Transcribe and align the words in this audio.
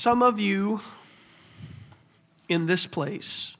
Some 0.00 0.22
of 0.22 0.40
you 0.40 0.80
in 2.48 2.64
this 2.64 2.86
place 2.86 3.58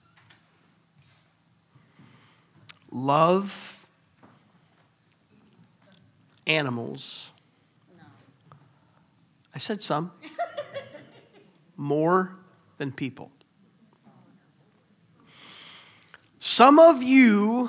love 2.90 3.87
animals. 6.46 7.30
I 9.54 9.58
said 9.58 9.82
some. 9.82 10.12
More 11.76 12.33
than 12.79 12.91
people. 12.91 13.31
Some 16.38 16.79
of 16.79 17.02
you, 17.02 17.69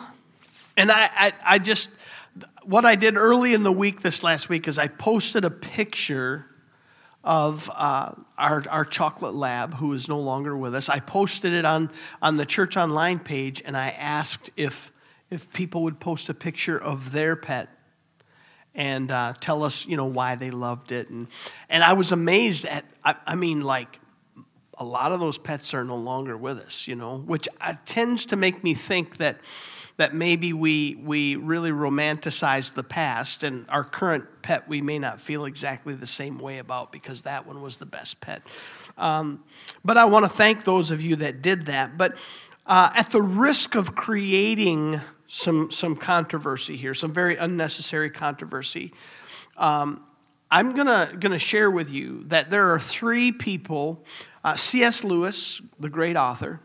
and 0.77 0.89
I, 0.89 1.09
I, 1.13 1.33
I 1.43 1.59
just, 1.59 1.89
what 2.63 2.85
I 2.85 2.95
did 2.95 3.17
early 3.17 3.53
in 3.53 3.63
the 3.63 3.73
week 3.73 3.99
this 4.01 4.23
last 4.23 4.47
week 4.47 4.69
is 4.69 4.77
I 4.77 4.87
posted 4.87 5.43
a 5.43 5.51
picture 5.51 6.45
of 7.23 7.69
uh, 7.75 8.13
our, 8.37 8.63
our 8.69 8.85
chocolate 8.85 9.35
lab 9.35 9.75
who 9.75 9.93
is 9.93 10.07
no 10.07 10.19
longer 10.19 10.57
with 10.57 10.73
us. 10.73 10.89
I 10.89 10.99
posted 10.99 11.53
it 11.53 11.65
on, 11.65 11.91
on 12.21 12.37
the 12.37 12.45
church 12.45 12.77
online 12.77 13.19
page 13.19 13.61
and 13.63 13.77
I 13.77 13.89
asked 13.89 14.49
if, 14.57 14.91
if 15.29 15.51
people 15.53 15.83
would 15.83 15.99
post 15.99 16.29
a 16.29 16.33
picture 16.33 16.77
of 16.77 17.11
their 17.11 17.35
pet 17.35 17.69
and 18.73 19.11
uh, 19.11 19.33
tell 19.39 19.63
us, 19.63 19.85
you 19.85 19.97
know, 19.97 20.05
why 20.05 20.35
they 20.35 20.49
loved 20.49 20.91
it. 20.91 21.09
And, 21.09 21.27
and 21.69 21.83
I 21.83 21.93
was 21.93 22.11
amazed 22.11 22.65
at, 22.65 22.85
I, 23.03 23.15
I 23.27 23.35
mean, 23.35 23.61
like, 23.61 23.99
a 24.77 24.85
lot 24.85 25.11
of 25.11 25.19
those 25.19 25.37
pets 25.37 25.75
are 25.75 25.83
no 25.83 25.97
longer 25.97 26.35
with 26.35 26.57
us, 26.57 26.87
you 26.87 26.95
know, 26.95 27.17
which 27.17 27.47
uh, 27.59 27.75
tends 27.85 28.25
to 28.25 28.35
make 28.35 28.63
me 28.63 28.73
think 28.73 29.17
that 29.17 29.37
that 29.97 30.13
maybe 30.13 30.53
we, 30.53 30.95
we 30.95 31.35
really 31.35 31.71
romanticize 31.71 32.73
the 32.73 32.83
past 32.83 33.43
and 33.43 33.65
our 33.69 33.83
current 33.83 34.25
pet 34.41 34.67
we 34.67 34.81
may 34.81 34.99
not 34.99 35.21
feel 35.21 35.45
exactly 35.45 35.93
the 35.93 36.07
same 36.07 36.39
way 36.39 36.57
about 36.57 36.91
because 36.91 37.23
that 37.23 37.45
one 37.45 37.61
was 37.61 37.77
the 37.77 37.85
best 37.85 38.21
pet. 38.21 38.41
Um, 38.97 39.43
but 39.83 39.97
I 39.97 40.05
want 40.05 40.25
to 40.25 40.29
thank 40.29 40.63
those 40.63 40.91
of 40.91 41.01
you 41.01 41.15
that 41.17 41.41
did 41.41 41.65
that. 41.67 41.97
But 41.97 42.15
uh, 42.65 42.91
at 42.95 43.11
the 43.11 43.21
risk 43.21 43.75
of 43.75 43.95
creating 43.95 45.01
some, 45.27 45.71
some 45.71 45.95
controversy 45.95 46.77
here, 46.77 46.93
some 46.93 47.13
very 47.13 47.37
unnecessary 47.37 48.09
controversy, 48.09 48.93
um, 49.57 50.03
I'm 50.49 50.75
gonna, 50.75 51.15
gonna 51.17 51.39
share 51.39 51.71
with 51.71 51.89
you 51.89 52.25
that 52.25 52.49
there 52.49 52.73
are 52.73 52.79
three 52.79 53.31
people 53.31 54.03
uh, 54.43 54.55
C.S. 54.55 55.03
Lewis, 55.03 55.61
the 55.79 55.89
great 55.89 56.17
author, 56.17 56.59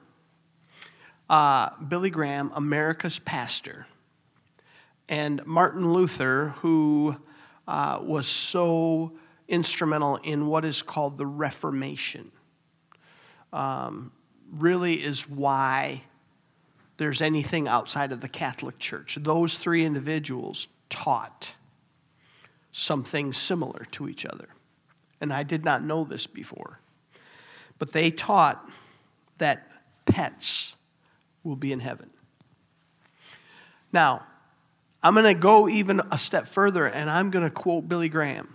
uh, 1.29 1.71
Billy 1.89 2.11
Graham, 2.11 2.53
America's 2.55 3.19
pastor, 3.19 3.87
and 5.09 5.45
Martin 5.47 5.93
Luther, 5.93 6.55
who 6.59 7.17
uh, 7.69 8.01
was 8.03 8.27
so 8.27 9.13
instrumental 9.49 10.17
in 10.17 10.47
what 10.47 10.65
is 10.65 10.83
called 10.83 11.19
the 11.19 11.27
Reformation, 11.27 12.31
um, 13.53 14.13
really 14.53 15.03
is 15.03 15.29
why 15.29 16.03
there's 16.97 17.21
anything 17.21 17.69
outside 17.69 18.13
of 18.13 18.21
the 18.21 18.29
Catholic 18.29 18.79
Church. 18.79 19.19
Those 19.21 19.59
three 19.59 19.85
individuals 19.85 20.69
taught 20.89 21.53
something 22.73 23.33
similar 23.33 23.87
to 23.93 24.09
each 24.09 24.25
other. 24.25 24.49
And 25.21 25.33
I 25.33 25.43
did 25.43 25.65
not 25.65 25.83
know 25.83 26.05
this 26.05 26.27
before. 26.27 26.81
But 27.79 27.93
they 27.93 28.11
taught 28.11 28.69
that 29.39 29.71
pets 30.07 30.76
will 31.47 31.57
be 31.57 31.73
in 31.73 31.81
heaven. 31.81 32.11
Now, 33.93 34.27
I'm 35.03 35.15
going 35.15 35.25
to 35.25 35.41
go 35.41 35.69
even 35.69 36.03
a 36.11 36.19
step 36.19 36.47
further 36.47 36.87
and 36.87 37.09
I'm 37.09 37.31
going 37.31 37.45
to 37.45 37.51
quote 37.51 37.89
Billy 37.89 38.09
Graham. 38.09 38.55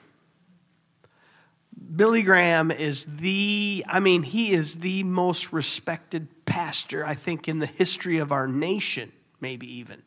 Billy 1.96 2.22
Graham 2.22 2.72
is 2.72 3.06
the, 3.06 3.84
I 3.88 4.00
mean, 4.00 4.24
he 4.24 4.52
is 4.52 4.76
the 4.76 5.04
most 5.04 5.52
respected 5.52 6.28
pastor, 6.46 7.06
I 7.06 7.16
think, 7.16 7.48
in 7.48 7.60
the 7.60 7.66
history 7.66 8.20
of 8.20 8.32
our 8.32 8.48
nation, 8.48 9.12
maybe 9.40 9.78
even. 9.78 10.02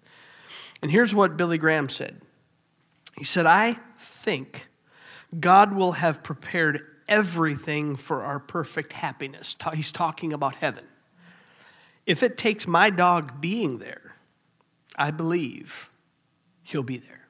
And 0.83 0.91
here's 0.91 1.15
what 1.15 1.37
Billy 1.37 1.59
Graham 1.59 1.89
said 1.89 2.21
He 3.17 3.25
said, 3.25 3.47
I 3.47 3.79
think 3.99 4.69
God 5.39 5.75
will 5.75 5.93
have 5.93 6.23
prepared 6.23 6.83
everything 7.09 7.97
for 7.97 8.23
our 8.23 8.39
perfect 8.39 8.93
happiness. 8.93 9.57
He's 9.75 9.93
talking 9.93 10.33
about 10.33 10.57
heaven. 10.57 10.85
If 12.07 12.23
it 12.23 12.37
takes 12.37 12.67
my 12.67 12.91
dog 12.91 13.41
being 13.41 13.79
there, 13.79 14.17
I 14.97 15.11
believe 15.11 15.91
he'll 16.63 16.83
be 16.83 16.99
there. 16.99 17.27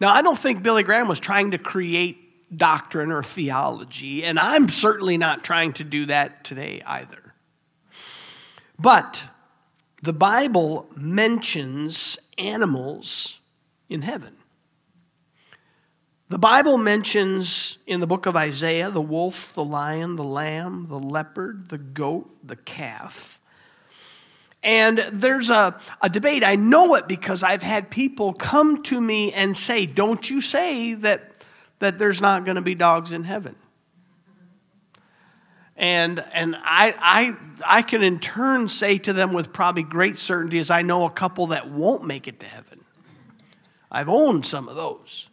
Now, 0.00 0.12
I 0.12 0.22
don't 0.22 0.38
think 0.38 0.62
Billy 0.62 0.82
Graham 0.82 1.08
was 1.08 1.20
trying 1.20 1.52
to 1.52 1.58
create 1.58 2.56
doctrine 2.56 3.12
or 3.12 3.22
theology, 3.22 4.24
and 4.24 4.38
I'm 4.38 4.68
certainly 4.68 5.16
not 5.18 5.44
trying 5.44 5.72
to 5.74 5.84
do 5.84 6.06
that 6.06 6.44
today 6.44 6.82
either. 6.84 7.34
But 8.78 9.24
the 10.02 10.12
Bible 10.12 10.88
mentions 10.96 12.18
animals 12.36 13.38
in 13.88 14.02
heaven. 14.02 14.36
The 16.28 16.38
Bible 16.38 16.78
mentions 16.78 17.78
in 17.86 18.00
the 18.00 18.06
book 18.06 18.26
of 18.26 18.34
Isaiah 18.34 18.90
the 18.90 19.00
wolf, 19.00 19.54
the 19.54 19.64
lion, 19.64 20.16
the 20.16 20.24
lamb, 20.24 20.86
the 20.88 20.98
leopard, 20.98 21.68
the 21.68 21.78
goat, 21.78 22.28
the 22.42 22.56
calf. 22.56 23.40
And 24.64 24.98
there's 25.12 25.50
a, 25.50 25.78
a 26.00 26.08
debate. 26.08 26.42
I 26.42 26.56
know 26.56 26.94
it 26.94 27.06
because 27.06 27.42
I've 27.42 27.62
had 27.62 27.90
people 27.90 28.32
come 28.32 28.82
to 28.84 28.98
me 28.98 29.30
and 29.32 29.54
say, 29.54 29.84
Don't 29.84 30.28
you 30.28 30.40
say 30.40 30.94
that, 30.94 31.30
that 31.80 31.98
there's 31.98 32.22
not 32.22 32.46
going 32.46 32.56
to 32.56 32.62
be 32.62 32.74
dogs 32.74 33.12
in 33.12 33.24
heaven. 33.24 33.56
And, 35.76 36.24
and 36.32 36.56
I, 36.56 36.94
I, 36.98 37.36
I 37.78 37.82
can 37.82 38.02
in 38.02 38.20
turn 38.20 38.68
say 38.68 38.96
to 38.98 39.12
them 39.12 39.34
with 39.34 39.52
probably 39.52 39.82
great 39.82 40.18
certainty, 40.18 40.58
as 40.58 40.70
I 40.70 40.82
know 40.82 41.04
a 41.04 41.10
couple 41.10 41.48
that 41.48 41.68
won't 41.68 42.04
make 42.04 42.26
it 42.26 42.40
to 42.40 42.46
heaven. 42.46 42.84
I've 43.90 44.08
owned 44.08 44.46
some 44.46 44.68
of 44.68 44.76
those. 44.76 45.28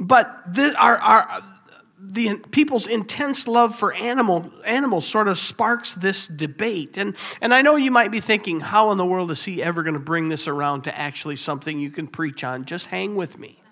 But 0.00 0.52
the, 0.52 0.74
our, 0.76 0.96
our, 0.98 1.44
the 2.04 2.36
people's 2.50 2.86
intense 2.86 3.46
love 3.46 3.76
for 3.76 3.94
animal, 3.94 4.50
animals 4.64 5.06
sort 5.06 5.28
of 5.28 5.38
sparks 5.38 5.94
this 5.94 6.26
debate. 6.26 6.96
And, 6.96 7.16
and 7.40 7.54
I 7.54 7.62
know 7.62 7.76
you 7.76 7.90
might 7.92 8.10
be 8.10 8.20
thinking, 8.20 8.60
how 8.60 8.90
in 8.90 8.98
the 8.98 9.06
world 9.06 9.30
is 9.30 9.44
he 9.44 9.62
ever 9.62 9.82
going 9.82 9.94
to 9.94 10.00
bring 10.00 10.28
this 10.28 10.48
around 10.48 10.82
to 10.82 10.98
actually 10.98 11.36
something 11.36 11.78
you 11.78 11.90
can 11.90 12.08
preach 12.08 12.42
on? 12.42 12.64
Just 12.64 12.86
hang 12.86 13.14
with 13.14 13.38
me. 13.38 13.62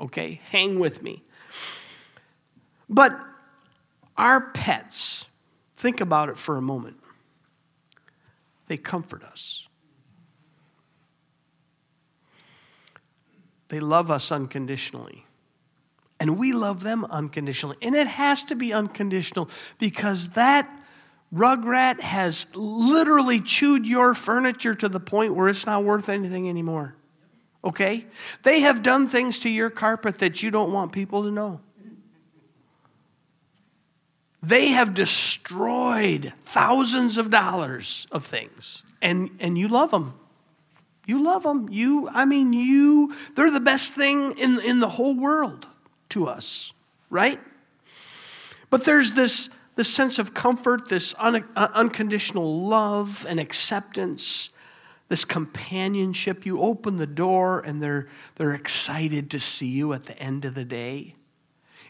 Okay? 0.00 0.40
Hang 0.50 0.80
with 0.80 1.00
me. 1.02 1.22
But 2.88 3.12
our 4.16 4.50
pets, 4.50 5.24
think 5.76 6.00
about 6.00 6.28
it 6.28 6.38
for 6.38 6.56
a 6.56 6.62
moment, 6.62 6.96
they 8.66 8.76
comfort 8.76 9.22
us. 9.22 9.68
They 13.68 13.80
love 13.80 14.10
us 14.10 14.30
unconditionally. 14.32 15.24
And 16.24 16.38
we 16.38 16.54
love 16.54 16.82
them 16.82 17.04
unconditionally. 17.04 17.76
And 17.82 17.94
it 17.94 18.06
has 18.06 18.42
to 18.44 18.54
be 18.54 18.72
unconditional 18.72 19.50
because 19.78 20.28
that 20.30 20.66
rugrat 21.34 22.00
has 22.00 22.46
literally 22.54 23.40
chewed 23.40 23.84
your 23.84 24.14
furniture 24.14 24.74
to 24.74 24.88
the 24.88 25.00
point 25.00 25.34
where 25.34 25.50
it's 25.50 25.66
not 25.66 25.84
worth 25.84 26.08
anything 26.08 26.48
anymore. 26.48 26.96
Okay? 27.62 28.06
They 28.42 28.60
have 28.60 28.82
done 28.82 29.06
things 29.06 29.38
to 29.40 29.50
your 29.50 29.68
carpet 29.68 30.20
that 30.20 30.42
you 30.42 30.50
don't 30.50 30.72
want 30.72 30.92
people 30.92 31.24
to 31.24 31.30
know. 31.30 31.60
They 34.42 34.68
have 34.68 34.94
destroyed 34.94 36.32
thousands 36.40 37.18
of 37.18 37.28
dollars 37.28 38.06
of 38.10 38.24
things, 38.24 38.82
and, 39.02 39.28
and 39.40 39.58
you 39.58 39.68
love 39.68 39.90
them. 39.90 40.14
You 41.04 41.22
love 41.22 41.42
them. 41.42 41.68
You, 41.70 42.08
I 42.08 42.24
mean, 42.24 42.54
you, 42.54 43.14
they're 43.36 43.50
the 43.50 43.60
best 43.60 43.92
thing 43.92 44.38
in, 44.38 44.58
in 44.60 44.80
the 44.80 44.88
whole 44.88 45.14
world 45.14 45.66
to 46.10 46.26
us, 46.26 46.72
right? 47.10 47.40
But 48.70 48.84
there's 48.84 49.12
this, 49.12 49.50
this 49.76 49.92
sense 49.92 50.18
of 50.18 50.34
comfort, 50.34 50.88
this 50.88 51.14
un, 51.18 51.44
uh, 51.54 51.68
unconditional 51.74 52.66
love 52.66 53.26
and 53.28 53.38
acceptance, 53.38 54.50
this 55.08 55.24
companionship. 55.24 56.44
You 56.44 56.60
open 56.60 56.96
the 56.96 57.06
door 57.06 57.60
and 57.60 57.82
they're, 57.82 58.08
they're 58.36 58.54
excited 58.54 59.30
to 59.30 59.40
see 59.40 59.68
you 59.68 59.92
at 59.92 60.06
the 60.06 60.18
end 60.18 60.44
of 60.44 60.54
the 60.54 60.64
day. 60.64 61.14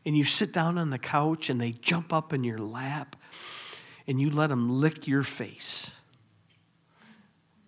And 0.05 0.17
you 0.17 0.25
sit 0.25 0.52
down 0.52 0.76
on 0.76 0.90
the 0.90 0.99
couch 0.99 1.49
and 1.49 1.60
they 1.60 1.72
jump 1.72 2.12
up 2.12 2.32
in 2.32 2.44
your 2.44 2.58
lap 2.58 3.17
and 4.06 4.20
you 4.20 4.31
let 4.31 4.49
them 4.49 4.70
lick 4.70 5.06
your 5.06 5.22
face. 5.22 5.93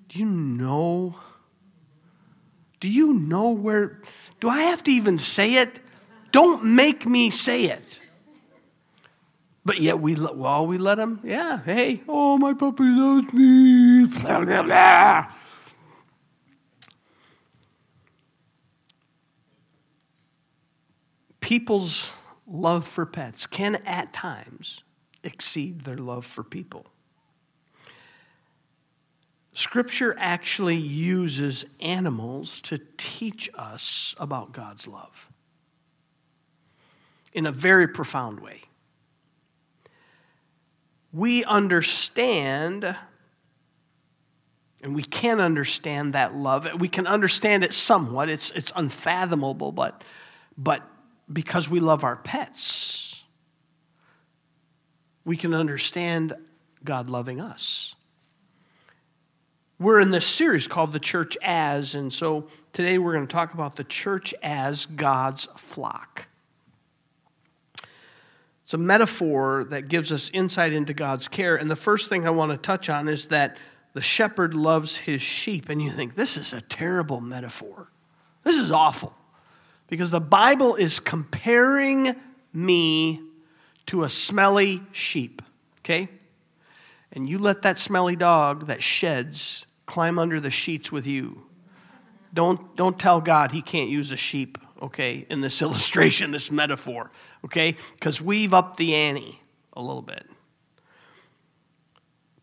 Do 0.08 0.18
you 0.18 0.26
know? 0.26 1.16
Do 2.80 2.90
you 2.90 3.14
know 3.14 3.50
where? 3.50 4.02
Do 4.40 4.48
I 4.48 4.62
have 4.64 4.82
to 4.84 4.90
even 4.90 5.18
say 5.18 5.54
it? 5.54 5.80
Don't 6.32 6.64
make 6.64 7.06
me 7.06 7.30
say 7.30 7.64
it. 7.64 8.00
But 9.64 9.80
yet 9.80 10.00
we 10.00 10.14
well 10.14 10.66
we 10.66 10.78
let 10.78 10.98
him, 10.98 11.20
yeah, 11.24 11.60
hey, 11.64 12.02
oh 12.08 12.38
my 12.38 12.54
puppy 12.54 12.84
loves 12.84 13.32
me. 13.32 14.06
Blah, 14.06 14.44
blah, 14.44 14.62
blah. 14.62 15.26
People's 21.40 22.12
love 22.46 22.86
for 22.86 23.06
pets 23.06 23.46
can 23.46 23.76
at 23.84 24.12
times 24.12 24.84
exceed 25.24 25.80
their 25.80 25.96
love 25.96 26.24
for 26.24 26.44
people. 26.44 26.86
Scripture 29.52 30.14
actually 30.18 30.76
uses 30.76 31.64
animals 31.80 32.60
to 32.60 32.78
teach 32.98 33.50
us 33.56 34.14
about 34.18 34.52
God's 34.52 34.86
love 34.86 35.26
in 37.36 37.44
a 37.44 37.52
very 37.52 37.86
profound 37.86 38.40
way. 38.40 38.62
We 41.12 41.44
understand, 41.44 42.96
and 44.82 44.94
we 44.94 45.02
can 45.02 45.38
understand 45.38 46.14
that 46.14 46.34
love. 46.34 46.66
We 46.80 46.88
can 46.88 47.06
understand 47.06 47.62
it 47.62 47.74
somewhat. 47.74 48.30
It's, 48.30 48.50
it's 48.52 48.72
unfathomable, 48.74 49.70
but, 49.70 50.02
but 50.56 50.82
because 51.30 51.68
we 51.68 51.78
love 51.78 52.04
our 52.04 52.16
pets, 52.16 53.22
we 55.26 55.36
can 55.36 55.52
understand 55.52 56.32
God 56.84 57.10
loving 57.10 57.38
us. 57.38 57.94
We're 59.78 60.00
in 60.00 60.10
this 60.10 60.26
series 60.26 60.66
called 60.66 60.94
The 60.94 61.00
Church 61.00 61.36
As, 61.42 61.94
and 61.94 62.10
so 62.10 62.48
today 62.72 62.96
we're 62.96 63.12
going 63.12 63.26
to 63.26 63.32
talk 63.32 63.52
about 63.52 63.76
the 63.76 63.84
church 63.84 64.32
as 64.42 64.86
God's 64.86 65.44
flock. 65.56 66.28
It's 68.66 68.74
a 68.74 68.78
metaphor 68.78 69.64
that 69.68 69.86
gives 69.86 70.10
us 70.10 70.28
insight 70.34 70.72
into 70.72 70.92
God's 70.92 71.28
care, 71.28 71.54
and 71.54 71.70
the 71.70 71.76
first 71.76 72.08
thing 72.08 72.26
I 72.26 72.30
want 72.30 72.50
to 72.50 72.58
touch 72.58 72.90
on 72.90 73.06
is 73.06 73.28
that 73.28 73.58
the 73.92 74.00
shepherd 74.02 74.54
loves 74.54 74.96
his 74.96 75.22
sheep, 75.22 75.68
and 75.68 75.80
you 75.80 75.92
think, 75.92 76.16
this 76.16 76.36
is 76.36 76.52
a 76.52 76.60
terrible 76.62 77.20
metaphor. 77.20 77.92
This 78.42 78.56
is 78.56 78.72
awful 78.72 79.14
because 79.86 80.10
the 80.10 80.20
Bible 80.20 80.74
is 80.74 80.98
comparing 80.98 82.16
me 82.52 83.20
to 83.86 84.02
a 84.02 84.08
smelly 84.08 84.82
sheep, 84.90 85.42
okay? 85.82 86.08
And 87.12 87.28
you 87.28 87.38
let 87.38 87.62
that 87.62 87.78
smelly 87.78 88.16
dog 88.16 88.66
that 88.66 88.82
sheds 88.82 89.64
climb 89.86 90.18
under 90.18 90.40
the 90.40 90.50
sheets 90.50 90.90
with 90.90 91.06
you. 91.06 91.46
Don't, 92.34 92.74
don't 92.74 92.98
tell 92.98 93.20
God 93.20 93.52
he 93.52 93.62
can't 93.62 93.90
use 93.90 94.10
a 94.10 94.16
sheep, 94.16 94.58
okay, 94.82 95.26
in 95.30 95.40
this 95.40 95.62
illustration, 95.62 96.30
this 96.30 96.50
metaphor, 96.50 97.10
okay? 97.44 97.76
Because 97.94 98.20
we've 98.20 98.54
upped 98.54 98.76
the 98.76 98.94
ante 98.94 99.40
a 99.72 99.80
little 99.80 100.02
bit. 100.02 100.26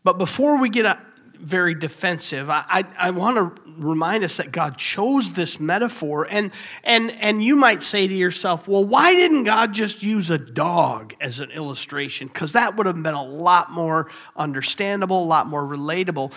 But 0.02 0.18
before 0.18 0.58
we 0.58 0.68
get 0.68 0.84
uh, 0.84 0.96
very 1.44 1.74
defensive. 1.74 2.48
I, 2.48 2.64
I, 2.68 2.84
I 2.98 3.10
want 3.10 3.36
to 3.36 3.62
remind 3.76 4.24
us 4.24 4.38
that 4.38 4.52
God 4.52 4.78
chose 4.78 5.32
this 5.32 5.60
metaphor. 5.60 6.26
And, 6.28 6.50
and, 6.82 7.10
and 7.10 7.42
you 7.42 7.56
might 7.56 7.82
say 7.82 8.06
to 8.06 8.14
yourself, 8.14 8.66
well, 8.66 8.84
why 8.84 9.14
didn't 9.14 9.44
God 9.44 9.72
just 9.72 10.02
use 10.02 10.30
a 10.30 10.38
dog 10.38 11.14
as 11.20 11.40
an 11.40 11.50
illustration? 11.50 12.28
Because 12.28 12.52
that 12.52 12.76
would 12.76 12.86
have 12.86 13.02
been 13.02 13.14
a 13.14 13.24
lot 13.24 13.70
more 13.70 14.10
understandable, 14.36 15.22
a 15.22 15.26
lot 15.26 15.46
more 15.46 15.62
relatable. 15.62 16.32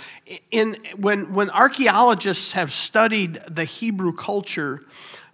In, 0.51 0.77
when, 0.97 1.33
when 1.33 1.49
archaeologists 1.51 2.53
have 2.53 2.71
studied 2.71 3.39
the 3.49 3.63
Hebrew 3.63 4.13
culture, 4.13 4.83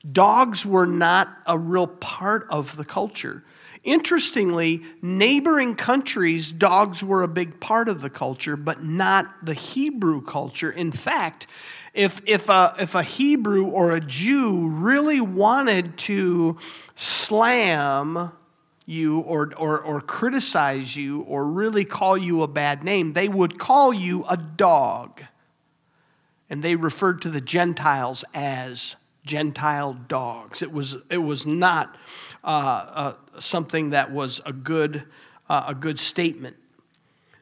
dogs 0.09 0.65
were 0.65 0.85
not 0.85 1.29
a 1.45 1.57
real 1.57 1.87
part 1.87 2.47
of 2.49 2.75
the 2.75 2.85
culture. 2.85 3.43
Interestingly, 3.83 4.81
neighboring 5.01 5.75
countries, 5.75 6.51
dogs 6.51 7.03
were 7.03 7.21
a 7.21 7.27
big 7.27 7.59
part 7.59 7.89
of 7.89 8.01
the 8.01 8.09
culture, 8.09 8.55
but 8.55 8.83
not 8.83 9.45
the 9.45 9.53
Hebrew 9.53 10.21
culture. 10.21 10.71
In 10.71 10.91
fact, 10.93 11.47
if, 11.93 12.21
if, 12.25 12.49
a, 12.49 12.75
if 12.79 12.95
a 12.95 13.03
Hebrew 13.03 13.65
or 13.65 13.91
a 13.91 13.99
Jew 13.99 14.69
really 14.69 15.19
wanted 15.19 15.97
to 15.99 16.57
slam 16.95 18.31
you 18.85 19.19
or, 19.19 19.53
or, 19.57 19.79
or 19.79 20.01
criticize 20.01 20.95
you 20.95 21.21
or 21.21 21.45
really 21.45 21.85
call 21.85 22.17
you 22.17 22.41
a 22.41 22.47
bad 22.47 22.83
name, 22.83 23.13
they 23.13 23.27
would 23.27 23.59
call 23.59 23.93
you 23.93 24.25
a 24.29 24.37
dog. 24.37 25.23
And 26.49 26.63
they 26.63 26.75
referred 26.75 27.21
to 27.23 27.29
the 27.29 27.41
Gentiles 27.41 28.23
as 28.33 28.95
Gentile 29.25 29.93
dogs. 29.93 30.61
It 30.61 30.71
was, 30.71 30.97
it 31.09 31.17
was 31.17 31.45
not 31.45 31.95
uh, 32.43 32.47
uh, 32.47 33.13
something 33.39 33.91
that 33.91 34.11
was 34.11 34.41
a 34.45 34.53
good, 34.53 35.03
uh, 35.49 35.65
a 35.67 35.75
good 35.75 35.99
statement. 35.99 36.57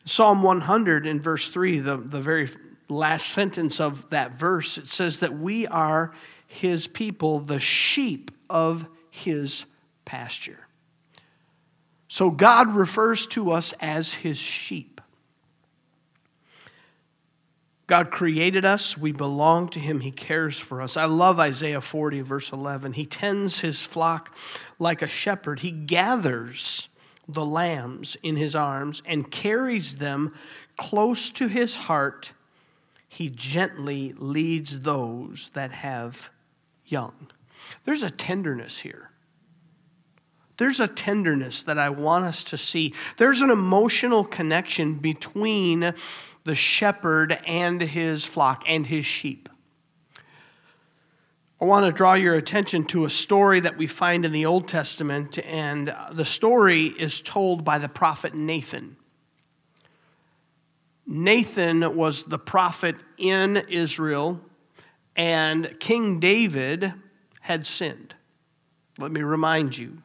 Psalm 0.06 0.44
100 0.44 1.06
in 1.06 1.20
verse 1.20 1.48
3, 1.48 1.80
the, 1.80 1.98
the 1.98 2.22
very 2.22 2.50
last 2.90 3.28
sentence 3.28 3.80
of 3.80 4.10
that 4.10 4.36
verse, 4.36 4.78
it 4.78 4.88
says 4.88 5.20
that 5.22 5.38
we 5.38 5.68
are 5.68 6.14
his 6.46 6.88
people, 6.88 7.40
the 7.40 7.60
sheep 7.60 8.32
of 8.50 8.88
his 9.10 9.66
pasture. 10.06 10.68
So 12.10 12.30
God 12.30 12.76
refers 12.76 13.26
to 13.28 13.52
us 13.52 13.74
as 13.80 14.14
his 14.14 14.38
sheep. 14.38 14.91
God 17.92 18.10
created 18.10 18.64
us. 18.64 18.98
We 18.98 19.12
belong 19.12 19.68
to 19.72 19.80
Him. 19.82 20.00
He 20.00 20.12
cares 20.12 20.58
for 20.58 20.82
us. 20.82 20.96
I 20.96 21.04
love 21.04 21.42
Isaiah 21.42 21.82
40, 21.82 22.22
verse 22.22 22.54
11. 22.54 22.94
He 22.94 23.06
tends 23.06 23.60
His 23.60 23.86
flock 23.86 24.34
like 24.80 25.02
a 25.02 25.10
shepherd. 25.10 25.60
He 25.60 25.72
gathers 25.72 26.88
the 27.28 27.46
lambs 27.46 28.16
in 28.24 28.38
His 28.38 28.56
arms 28.56 29.02
and 29.06 29.30
carries 29.30 29.98
them 29.98 30.34
close 30.78 31.32
to 31.32 31.50
His 31.50 31.76
heart. 31.76 32.32
He 33.10 33.30
gently 33.30 34.14
leads 34.18 34.80
those 34.80 35.52
that 35.54 35.74
have 35.74 36.30
young. 36.86 37.28
There's 37.84 38.04
a 38.04 38.10
tenderness 38.10 38.80
here. 38.80 39.10
There's 40.56 40.80
a 40.80 40.88
tenderness 40.88 41.64
that 41.64 41.78
I 41.78 41.90
want 41.90 42.24
us 42.24 42.46
to 42.46 42.58
see. 42.58 42.94
There's 43.18 43.42
an 43.42 43.50
emotional 43.50 44.24
connection 44.24 44.94
between 44.94 45.94
the 46.44 46.56
shepherd 46.56 47.38
and 47.46 47.82
his 47.82 48.26
flock 48.26 48.64
and 48.68 48.88
his 48.88 49.06
sheep. 49.06 49.50
I 51.62 51.66
want 51.66 51.86
to 51.86 51.92
draw 51.92 52.16
your 52.16 52.34
attention 52.34 52.86
to 52.86 53.06
a 53.06 53.10
story 53.10 53.60
that 53.60 53.78
we 53.78 53.86
find 53.86 54.26
in 54.26 54.32
the 54.32 54.48
Old 54.48 54.68
Testament, 54.68 55.38
and 55.38 55.96
the 56.12 56.26
story 56.26 56.88
is 56.88 57.22
told 57.22 57.64
by 57.64 57.78
the 57.78 57.88
prophet 57.88 58.34
Nathan. 58.34 58.98
Nathan 61.06 61.96
was 61.96 62.24
the 62.24 62.40
prophet 62.40 62.96
in 63.20 63.58
Israel, 63.70 64.42
and 65.16 65.80
King 65.80 66.20
David 66.20 66.94
had 67.42 67.68
sinned. 67.68 68.16
Let 68.98 69.12
me 69.12 69.22
remind 69.22 69.78
you 69.78 70.02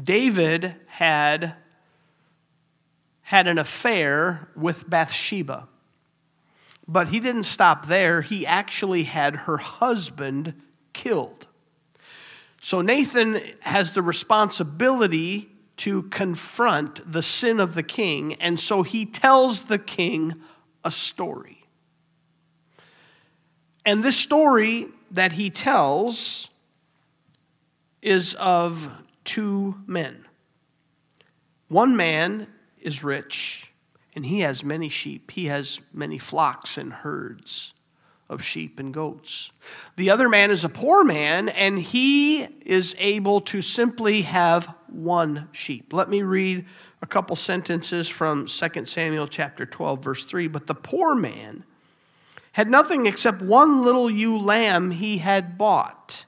David 0.00 0.76
had 0.86 1.54
had 3.26 3.48
an 3.48 3.58
affair 3.58 4.48
with 4.54 4.88
Bathsheba. 4.88 5.66
But 6.86 7.08
he 7.08 7.18
didn't 7.18 7.42
stop 7.42 7.86
there, 7.86 8.22
he 8.22 8.46
actually 8.46 9.02
had 9.02 9.34
her 9.34 9.56
husband 9.56 10.54
killed. 10.92 11.48
So 12.62 12.82
Nathan 12.82 13.40
has 13.60 13.94
the 13.94 14.02
responsibility 14.02 15.48
to 15.78 16.04
confront 16.04 17.00
the 17.12 17.20
sin 17.20 17.58
of 17.58 17.74
the 17.74 17.82
king, 17.82 18.34
and 18.34 18.60
so 18.60 18.84
he 18.84 19.04
tells 19.04 19.62
the 19.62 19.78
king 19.78 20.36
a 20.84 20.92
story. 20.92 21.64
And 23.84 24.04
this 24.04 24.16
story 24.16 24.86
that 25.10 25.32
he 25.32 25.50
tells 25.50 26.48
is 28.02 28.34
of 28.34 28.88
two 29.24 29.74
men. 29.84 30.24
One 31.66 31.96
man 31.96 32.46
is 32.86 33.02
rich 33.02 33.72
and 34.14 34.24
he 34.24 34.40
has 34.40 34.62
many 34.62 34.88
sheep. 34.88 35.32
He 35.32 35.46
has 35.46 35.80
many 35.92 36.18
flocks 36.18 36.78
and 36.78 36.92
herds 36.92 37.74
of 38.28 38.42
sheep 38.42 38.78
and 38.78 38.94
goats. 38.94 39.50
The 39.96 40.10
other 40.10 40.28
man 40.28 40.52
is 40.52 40.64
a 40.64 40.68
poor 40.68 41.02
man 41.04 41.48
and 41.48 41.78
he 41.78 42.44
is 42.64 42.94
able 42.98 43.40
to 43.42 43.60
simply 43.60 44.22
have 44.22 44.72
one 44.86 45.48
sheep. 45.50 45.92
Let 45.92 46.08
me 46.08 46.22
read 46.22 46.64
a 47.02 47.06
couple 47.06 47.34
sentences 47.34 48.08
from 48.08 48.46
2 48.46 48.86
Samuel 48.86 49.26
chapter 49.26 49.66
12 49.66 50.02
verse 50.02 50.24
3. 50.24 50.46
But 50.46 50.68
the 50.68 50.74
poor 50.74 51.16
man 51.16 51.64
had 52.52 52.70
nothing 52.70 53.06
except 53.06 53.42
one 53.42 53.84
little 53.84 54.08
ewe 54.08 54.38
lamb 54.38 54.92
he 54.92 55.18
had 55.18 55.58
bought. 55.58 56.24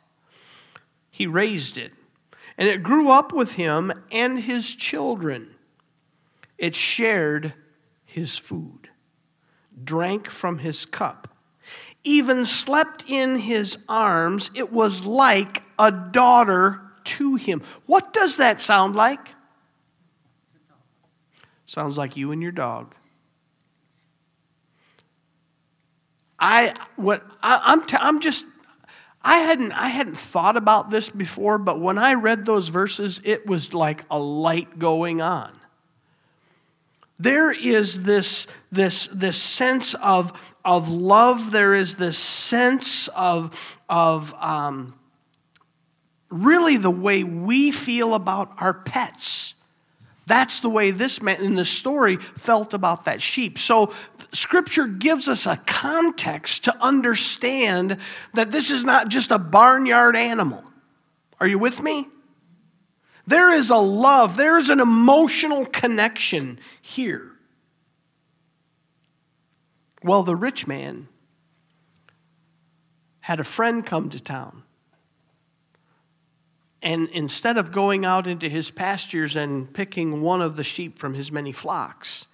He 1.10 1.26
raised 1.26 1.78
it, 1.78 1.92
and 2.58 2.68
it 2.68 2.82
grew 2.82 3.10
up 3.10 3.32
with 3.32 3.52
him 3.52 3.92
and 4.12 4.38
his 4.40 4.74
children. 4.74 5.54
It 6.58 6.74
shared 6.74 7.54
his 8.04 8.36
food, 8.36 8.90
drank 9.82 10.26
from 10.28 10.58
his 10.58 10.84
cup, 10.84 11.28
even 12.04 12.44
slept 12.44 13.04
in 13.08 13.36
his 13.36 13.78
arms. 13.88 14.50
It 14.54 14.72
was 14.72 15.04
like 15.04 15.62
a 15.78 15.90
daughter 15.90 16.82
to 17.04 17.36
him. 17.36 17.62
What 17.86 18.12
does 18.12 18.36
that 18.36 18.60
sound 18.60 18.96
like? 18.96 19.34
Sounds 21.64 21.96
like 21.96 22.16
you 22.16 22.32
and 22.32 22.42
your 22.42 22.52
dog. 22.52 22.94
I 26.40 26.74
what 26.96 27.24
I, 27.42 27.54
am 27.56 27.60
I'm, 27.64 27.86
t- 27.86 27.96
I'm 27.98 28.20
just 28.20 28.44
I 29.22 29.38
hadn't, 29.38 29.72
I 29.72 29.88
hadn't 29.88 30.16
thought 30.16 30.56
about 30.56 30.90
this 30.90 31.10
before, 31.10 31.58
but 31.58 31.80
when 31.80 31.98
I 31.98 32.14
read 32.14 32.46
those 32.46 32.68
verses, 32.68 33.20
it 33.24 33.46
was 33.46 33.74
like 33.74 34.04
a 34.10 34.18
light 34.18 34.78
going 34.78 35.20
on. 35.20 35.58
There 37.18 37.50
is 37.50 38.02
this, 38.02 38.46
this, 38.70 39.08
this 39.12 39.36
sense 39.36 39.94
of, 39.94 40.32
of 40.64 40.88
love, 40.88 41.50
there 41.50 41.74
is 41.74 41.96
this 41.96 42.16
sense 42.16 43.08
of, 43.08 43.58
of 43.88 44.34
um, 44.34 44.94
really 46.30 46.76
the 46.76 46.90
way 46.90 47.24
we 47.24 47.72
feel 47.72 48.14
about 48.14 48.52
our 48.60 48.74
pets. 48.74 49.54
That's 50.26 50.60
the 50.60 50.68
way 50.68 50.90
this 50.90 51.22
man 51.22 51.42
in 51.42 51.54
the 51.54 51.64
story 51.64 52.16
felt 52.16 52.74
about 52.74 53.06
that 53.06 53.22
sheep. 53.22 53.58
So, 53.58 53.92
scripture 54.30 54.86
gives 54.86 55.26
us 55.26 55.46
a 55.46 55.56
context 55.56 56.64
to 56.64 56.76
understand 56.82 57.96
that 58.34 58.52
this 58.52 58.70
is 58.70 58.84
not 58.84 59.08
just 59.08 59.30
a 59.30 59.38
barnyard 59.38 60.16
animal. 60.16 60.62
Are 61.40 61.46
you 61.46 61.58
with 61.58 61.82
me? 61.82 62.08
There 63.28 63.52
is 63.52 63.68
a 63.68 63.76
love, 63.76 64.38
there 64.38 64.56
is 64.56 64.70
an 64.70 64.80
emotional 64.80 65.66
connection 65.66 66.58
here. 66.80 67.32
Well, 70.02 70.22
the 70.22 70.34
rich 70.34 70.66
man 70.66 71.08
had 73.20 73.38
a 73.38 73.44
friend 73.44 73.84
come 73.84 74.08
to 74.08 74.18
town. 74.18 74.62
And 76.80 77.10
instead 77.10 77.58
of 77.58 77.70
going 77.70 78.06
out 78.06 78.26
into 78.26 78.48
his 78.48 78.70
pastures 78.70 79.36
and 79.36 79.74
picking 79.74 80.22
one 80.22 80.40
of 80.40 80.56
the 80.56 80.64
sheep 80.64 80.98
from 80.98 81.12
his 81.12 81.30
many 81.30 81.52
flocks, 81.52 82.24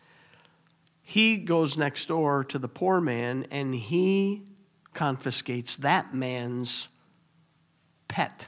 he 1.03 1.39
goes 1.39 1.77
next 1.77 2.07
door 2.07 2.45
to 2.45 2.59
the 2.61 2.69
poor 2.69 3.01
man 3.01 3.49
and 3.51 3.75
he 3.75 4.45
confiscates 4.93 5.75
that 5.75 6.15
man's 6.15 6.87
pet 8.07 8.47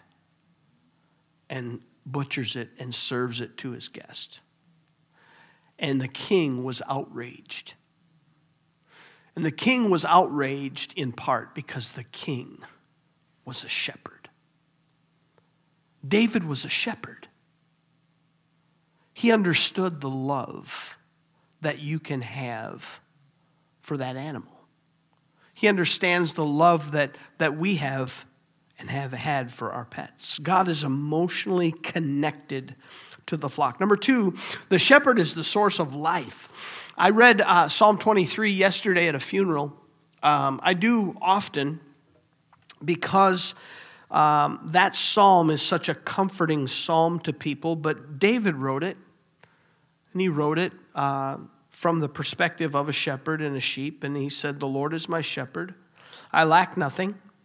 and 1.50 1.81
butchers 2.07 2.57
it 2.57 2.71
and 2.79 2.95
serves 2.95 3.41
it 3.41 3.59
to 3.59 3.73
his 3.73 3.89
guest. 3.89 4.41
And 5.79 6.01
the 6.01 6.09
king 6.09 6.65
was 6.65 6.81
outraged. 6.89 7.75
And 9.35 9.45
the 9.45 9.51
king 9.51 9.91
was 9.91 10.05
outraged 10.05 10.95
in 10.97 11.13
part 11.13 11.55
because 11.55 11.91
the 11.91 12.05
king 12.05 12.63
was 13.45 13.65
a 13.65 13.69
shepherd. 13.69 14.31
David 16.07 16.45
was 16.45 16.65
a 16.65 16.69
shepherd. 16.69 17.29
He 19.13 19.33
understood 19.33 20.01
the 20.01 20.11
love 20.11 20.97
that 21.61 21.81
you 21.81 21.99
can 21.99 22.21
have 22.21 23.01
for 23.81 23.97
that 23.97 24.17
animal. 24.17 24.53
He 25.55 25.69
understands 25.69 26.35
the 26.35 26.45
love 26.45 26.93
that, 26.93 27.17
that 27.39 27.57
we 27.57 27.77
have 27.77 28.25
and 28.78 28.90
have 28.90 29.12
had 29.12 29.52
for 29.52 29.73
our 29.73 29.85
pets. 29.85 30.38
God 30.38 30.68
is 30.68 30.85
emotionally 30.85 31.73
connected 31.73 32.75
to 33.26 33.37
the 33.37 33.49
flock. 33.49 33.80
Number 33.80 33.97
two, 33.97 34.37
the 34.68 34.78
shepherd 34.78 35.18
is 35.18 35.35
the 35.35 35.45
source 35.45 35.78
of 35.78 35.95
life. 35.95 36.49
I 36.97 37.11
read 37.11 37.40
uh, 37.40 37.68
Psalm 37.68 37.99
23 37.99 38.50
yesterday 38.50 39.09
at 39.09 39.14
a 39.14 39.21
funeral. 39.21 39.73
Um, 40.23 40.61
I 40.62 40.75
do 40.75 41.16
often 41.21 41.80
because 42.85 43.54
um, 44.11 44.61
that 44.66 44.95
psalm 44.95 45.50
is 45.50 45.62
such 45.62 45.88
a 45.88 45.95
comforting 45.95 46.68
psalm 46.68 47.18
to 47.21 47.33
people, 47.33 47.76
but 47.76 48.18
David 48.18 48.54
wrote 48.54 48.85
it, 48.85 48.97
and 50.12 50.21
he 50.21 50.28
wrote 50.28 50.59
it 50.59 50.73
uh, 50.95 51.38
from 51.71 52.00
the 52.00 52.09
perspective 52.09 52.75
of 52.75 52.88
a 52.88 52.92
shepherd 52.92 53.42
and 53.42 53.56
a 53.56 53.61
sheep, 53.61 54.04
and 54.04 54.16
he 54.16 54.28
said, 54.28 54.61
The 54.61 54.66
Lord 54.66 54.95
is 54.95 55.09
my 55.09 55.21
shepherd. 55.21 55.75
I 56.33 56.45
lack 56.45 56.76
nothing. 56.76 57.16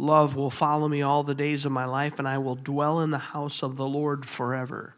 love 0.00 0.34
will 0.34 0.50
follow 0.50 0.88
me 0.88 1.02
all 1.02 1.22
the 1.22 1.34
days 1.34 1.64
of 1.64 1.72
my 1.72 1.84
life, 1.84 2.18
and 2.18 2.26
I 2.26 2.38
will 2.38 2.56
dwell 2.56 3.00
in 3.00 3.10
the 3.10 3.18
house 3.18 3.62
of 3.62 3.76
the 3.76 3.86
Lord 3.86 4.26
forever. 4.26 4.94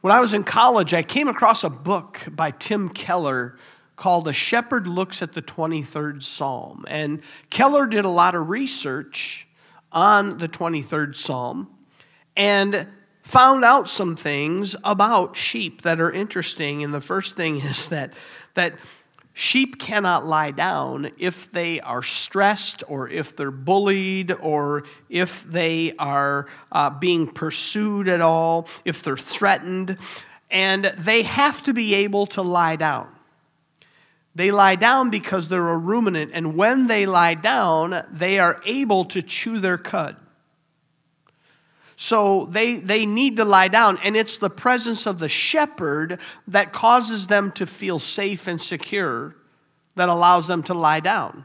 When 0.00 0.12
I 0.12 0.20
was 0.20 0.32
in 0.32 0.44
college, 0.44 0.94
I 0.94 1.02
came 1.02 1.28
across 1.28 1.64
a 1.64 1.70
book 1.70 2.22
by 2.30 2.52
Tim 2.52 2.88
Keller 2.88 3.58
called 3.96 4.28
A 4.28 4.32
Shepherd 4.32 4.86
Looks 4.86 5.22
at 5.22 5.32
the 5.32 5.42
23rd 5.42 6.22
Psalm. 6.22 6.84
And 6.88 7.20
Keller 7.50 7.86
did 7.86 8.04
a 8.04 8.10
lot 8.10 8.36
of 8.36 8.48
research 8.48 9.48
on 9.90 10.38
the 10.38 10.48
23rd 10.48 11.16
Psalm 11.16 11.68
and 12.36 12.86
found 13.22 13.64
out 13.64 13.90
some 13.90 14.14
things 14.14 14.76
about 14.84 15.36
sheep 15.36 15.82
that 15.82 16.00
are 16.00 16.12
interesting. 16.12 16.84
And 16.84 16.94
the 16.94 17.00
first 17.00 17.36
thing 17.36 17.56
is 17.60 17.88
that, 17.88 18.14
that 18.54 18.74
sheep 19.38 19.78
cannot 19.78 20.26
lie 20.26 20.50
down 20.50 21.12
if 21.16 21.52
they 21.52 21.80
are 21.80 22.02
stressed 22.02 22.82
or 22.88 23.08
if 23.08 23.36
they're 23.36 23.52
bullied 23.52 24.32
or 24.32 24.82
if 25.08 25.44
they 25.44 25.94
are 25.96 26.48
uh, 26.72 26.90
being 26.90 27.28
pursued 27.28 28.08
at 28.08 28.20
all, 28.20 28.66
if 28.84 29.00
they're 29.04 29.16
threatened. 29.16 29.96
And 30.50 30.86
they 30.98 31.22
have 31.22 31.62
to 31.62 31.72
be 31.72 31.94
able 31.94 32.26
to 32.26 32.42
lie 32.42 32.74
down. 32.74 33.06
They 34.34 34.50
lie 34.50 34.74
down 34.74 35.10
because 35.10 35.48
they're 35.48 35.68
a 35.68 35.78
ruminant, 35.78 36.32
and 36.34 36.56
when 36.56 36.88
they 36.88 37.06
lie 37.06 37.34
down, 37.34 38.06
they 38.10 38.40
are 38.40 38.60
able 38.66 39.04
to 39.06 39.22
chew 39.22 39.60
their 39.60 39.78
cud. 39.78 40.16
So 42.00 42.46
they, 42.46 42.76
they 42.76 43.06
need 43.06 43.38
to 43.38 43.44
lie 43.44 43.66
down, 43.66 43.98
and 44.04 44.16
it's 44.16 44.36
the 44.36 44.48
presence 44.48 45.04
of 45.04 45.18
the 45.18 45.28
shepherd 45.28 46.20
that 46.46 46.72
causes 46.72 47.26
them 47.26 47.50
to 47.52 47.66
feel 47.66 47.98
safe 47.98 48.46
and 48.46 48.62
secure 48.62 49.34
that 49.96 50.08
allows 50.08 50.46
them 50.46 50.62
to 50.62 50.74
lie 50.74 51.00
down. 51.00 51.44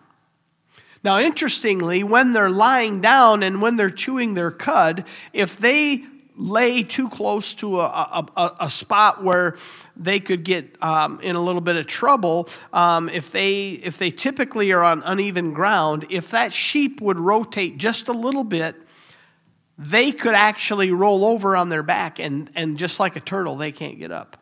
Now, 1.04 1.20
interestingly, 1.20 2.04
when 2.04 2.34
they're 2.34 2.52
lying 2.52 3.02
down 3.02 3.42
and 3.42 3.64
when 3.64 3.78
they're 3.78 3.90
chewing 3.90 4.36
their 4.36 4.52
cud, 4.52 5.06
if 5.34 5.58
they 5.58 6.06
lay 6.38 6.84
too 6.84 7.10
close 7.10 7.56
to 7.56 7.82
a, 7.82 8.28
a, 8.38 8.56
a 8.62 8.70
spot 8.70 9.24
where 9.24 9.58
they 9.98 10.20
could 10.20 10.44
get 10.44 10.82
um, 10.84 11.20
in 11.22 11.36
a 11.36 11.42
little 11.42 11.62
bit 11.62 11.78
of 11.78 11.88
trouble 11.88 12.48
um, 12.74 13.10
if 13.10 13.32
they 13.32 13.72
if 13.72 13.98
they 13.98 14.10
typically 14.10 14.72
are 14.72 14.84
on 14.84 15.04
uneven 15.04 15.54
ground 15.54 16.08
if 16.10 16.32
that 16.32 16.52
sheep 16.52 17.00
would 17.02 17.20
rotate 17.20 17.78
just 17.78 18.08
a 18.08 18.12
little 18.12 18.44
bit 18.44 18.76
they 19.78 20.12
could 20.12 20.36
actually 20.36 20.92
roll 20.92 21.26
over 21.26 21.56
on 21.56 21.70
their 21.70 21.84
back 21.84 22.20
and, 22.20 22.50
and 22.56 22.78
just 22.78 23.00
like 23.00 23.16
a 23.16 23.20
turtle 23.20 23.58
they 23.58 23.72
can't 23.72 23.98
get 23.98 24.12
up 24.12 24.38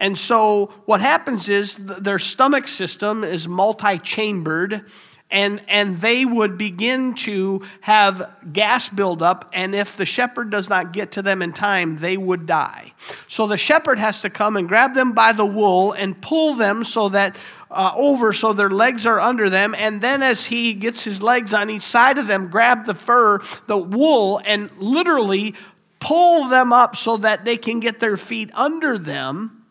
and 0.00 0.16
so 0.16 0.72
what 0.86 1.02
happens 1.02 1.48
is 1.48 1.76
their 1.76 2.18
stomach 2.18 2.66
system 2.66 3.22
is 3.22 3.46
multi-chambered 3.46 4.84
and, 5.30 5.62
and 5.68 5.96
they 5.98 6.24
would 6.24 6.58
begin 6.58 7.14
to 7.14 7.62
have 7.82 8.34
gas 8.52 8.88
buildup, 8.88 9.48
and 9.52 9.74
if 9.74 9.96
the 9.96 10.04
shepherd 10.04 10.50
does 10.50 10.68
not 10.68 10.92
get 10.92 11.12
to 11.12 11.22
them 11.22 11.40
in 11.40 11.52
time, 11.52 11.98
they 11.98 12.16
would 12.16 12.46
die. 12.46 12.92
So 13.28 13.46
the 13.46 13.56
shepherd 13.56 13.98
has 14.00 14.20
to 14.22 14.30
come 14.30 14.56
and 14.56 14.66
grab 14.66 14.94
them 14.94 15.12
by 15.12 15.32
the 15.32 15.46
wool 15.46 15.92
and 15.92 16.20
pull 16.20 16.56
them 16.56 16.84
so 16.84 17.10
that 17.10 17.36
uh, 17.70 17.92
over 17.94 18.32
so 18.32 18.52
their 18.52 18.70
legs 18.70 19.06
are 19.06 19.20
under 19.20 19.48
them, 19.48 19.74
and 19.76 20.00
then 20.00 20.22
as 20.22 20.46
he 20.46 20.74
gets 20.74 21.04
his 21.04 21.22
legs 21.22 21.54
on 21.54 21.70
each 21.70 21.82
side 21.82 22.18
of 22.18 22.26
them, 22.26 22.48
grab 22.48 22.86
the 22.86 22.94
fur, 22.94 23.40
the 23.66 23.78
wool, 23.78 24.40
and 24.44 24.70
literally 24.78 25.54
pull 26.00 26.48
them 26.48 26.72
up 26.72 26.96
so 26.96 27.16
that 27.18 27.44
they 27.44 27.56
can 27.56 27.78
get 27.78 28.00
their 28.00 28.16
feet 28.16 28.50
under 28.54 28.98
them, 28.98 29.64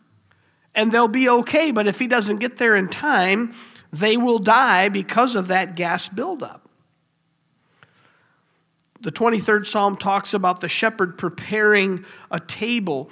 and 0.74 0.90
they'll 0.90 1.08
be 1.08 1.28
okay. 1.28 1.72
But 1.72 1.86
if 1.86 1.98
he 1.98 2.06
doesn't 2.06 2.38
get 2.38 2.56
there 2.56 2.76
in 2.76 2.88
time, 2.88 3.54
they 3.92 4.16
will 4.16 4.38
die 4.38 4.88
because 4.88 5.34
of 5.34 5.48
that 5.48 5.74
gas 5.74 6.08
buildup. 6.08 6.68
The 9.02 9.10
23rd 9.10 9.66
Psalm 9.66 9.96
talks 9.96 10.34
about 10.34 10.60
the 10.60 10.68
shepherd 10.68 11.16
preparing 11.16 12.04
a 12.30 12.38
table. 12.38 13.10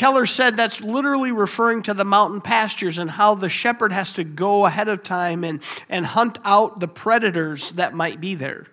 Keller 0.00 0.24
said 0.24 0.56
that's 0.56 0.80
literally 0.80 1.30
referring 1.30 1.82
to 1.82 1.92
the 1.92 2.06
mountain 2.06 2.40
pastures 2.40 2.96
and 2.96 3.10
how 3.10 3.34
the 3.34 3.50
shepherd 3.50 3.92
has 3.92 4.14
to 4.14 4.24
go 4.24 4.64
ahead 4.64 4.88
of 4.88 5.02
time 5.02 5.44
and, 5.44 5.62
and 5.90 6.06
hunt 6.06 6.38
out 6.42 6.80
the 6.80 6.88
predators 6.88 7.72
that 7.72 7.92
might 7.92 8.18
be 8.18 8.34
there. 8.34 8.66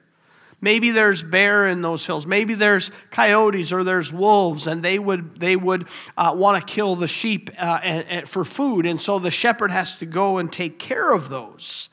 Maybe 0.62 0.92
there's 0.92 1.22
bear 1.22 1.68
in 1.68 1.82
those 1.82 2.06
hills. 2.06 2.26
Maybe 2.26 2.54
there's 2.54 2.92
coyotes 3.12 3.74
or 3.74 3.84
there's 3.84 4.14
wolves, 4.14 4.68
and 4.68 4.82
they 4.82 4.98
would 4.98 5.38
they 5.38 5.58
would 5.58 5.90
uh, 6.16 6.34
want 6.34 6.66
to 6.66 6.74
kill 6.74 6.96
the 6.96 7.10
sheep 7.10 7.50
uh, 7.60 7.82
and, 7.84 8.08
and 8.08 8.30
for 8.30 8.46
food, 8.46 8.86
and 8.86 9.02
so 9.02 9.20
the 9.20 9.30
shepherd 9.30 9.70
has 9.70 9.98
to 9.98 10.06
go 10.06 10.38
and 10.38 10.50
take 10.50 10.80
care 10.80 11.12
of 11.12 11.28
those. 11.28 11.90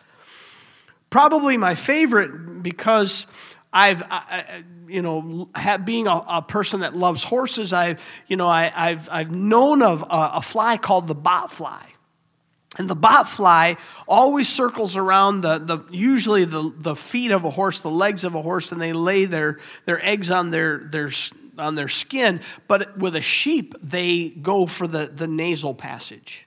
Probably 1.10 1.56
my 1.56 1.74
favorite 1.74 2.62
because 2.62 3.26
I've, 3.74 4.04
I, 4.08 4.62
you 4.86 5.02
know, 5.02 5.50
being 5.84 6.06
a, 6.06 6.24
a, 6.28 6.42
person 6.42 6.80
that 6.80 6.94
loves 6.94 7.24
horses, 7.24 7.72
I've, 7.72 8.00
you 8.28 8.36
know, 8.36 8.46
I, 8.46 8.66
have 8.68 9.08
I've 9.10 9.34
known 9.34 9.82
of 9.82 10.02
a, 10.02 10.30
a 10.34 10.42
fly 10.42 10.76
called 10.76 11.08
the 11.08 11.14
bot 11.14 11.50
fly. 11.50 11.84
And 12.78 12.88
the 12.88 12.94
bot 12.94 13.28
fly 13.28 13.76
always 14.06 14.48
circles 14.48 14.96
around 14.96 15.40
the, 15.40 15.58
the 15.58 15.84
usually 15.90 16.44
the, 16.44 16.72
the 16.76 16.94
feet 16.94 17.32
of 17.32 17.44
a 17.44 17.50
horse, 17.50 17.80
the 17.80 17.90
legs 17.90 18.22
of 18.22 18.36
a 18.36 18.42
horse, 18.42 18.70
and 18.70 18.80
they 18.80 18.92
lay 18.92 19.24
their, 19.24 19.58
their 19.86 20.04
eggs 20.04 20.30
on 20.30 20.50
their, 20.50 20.78
their, 20.78 21.10
on 21.58 21.74
their 21.74 21.88
skin. 21.88 22.40
But 22.68 22.96
with 22.96 23.16
a 23.16 23.20
sheep, 23.20 23.74
they 23.82 24.28
go 24.28 24.66
for 24.66 24.86
the, 24.86 25.06
the 25.06 25.26
nasal 25.26 25.74
passage. 25.74 26.46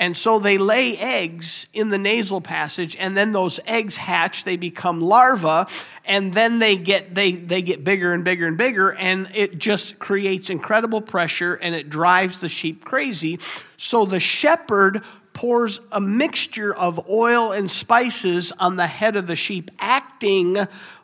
And 0.00 0.16
so 0.16 0.38
they 0.38 0.56
lay 0.56 0.96
eggs 0.96 1.66
in 1.74 1.90
the 1.90 1.98
nasal 1.98 2.40
passage, 2.40 2.96
and 2.96 3.14
then 3.14 3.32
those 3.32 3.60
eggs 3.66 3.96
hatch, 3.96 4.44
they 4.44 4.56
become 4.56 5.02
larvae, 5.02 5.70
and 6.06 6.32
then 6.32 6.58
they 6.58 6.76
get, 6.78 7.14
they, 7.14 7.32
they 7.32 7.60
get 7.60 7.84
bigger 7.84 8.14
and 8.14 8.24
bigger 8.24 8.46
and 8.46 8.56
bigger, 8.56 8.94
and 8.94 9.30
it 9.34 9.58
just 9.58 9.98
creates 9.98 10.48
incredible 10.48 11.02
pressure 11.02 11.54
and 11.54 11.74
it 11.74 11.90
drives 11.90 12.38
the 12.38 12.48
sheep 12.48 12.82
crazy. 12.82 13.38
So 13.76 14.06
the 14.06 14.20
shepherd 14.20 15.02
pours 15.34 15.80
a 15.92 16.00
mixture 16.00 16.74
of 16.74 17.06
oil 17.10 17.52
and 17.52 17.70
spices 17.70 18.52
on 18.58 18.76
the 18.76 18.86
head 18.86 19.16
of 19.16 19.26
the 19.26 19.36
sheep, 19.36 19.70
acting 19.78 20.56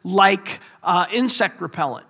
like 0.04 0.58
uh, 0.82 1.04
insect 1.12 1.60
repellent. 1.60 2.05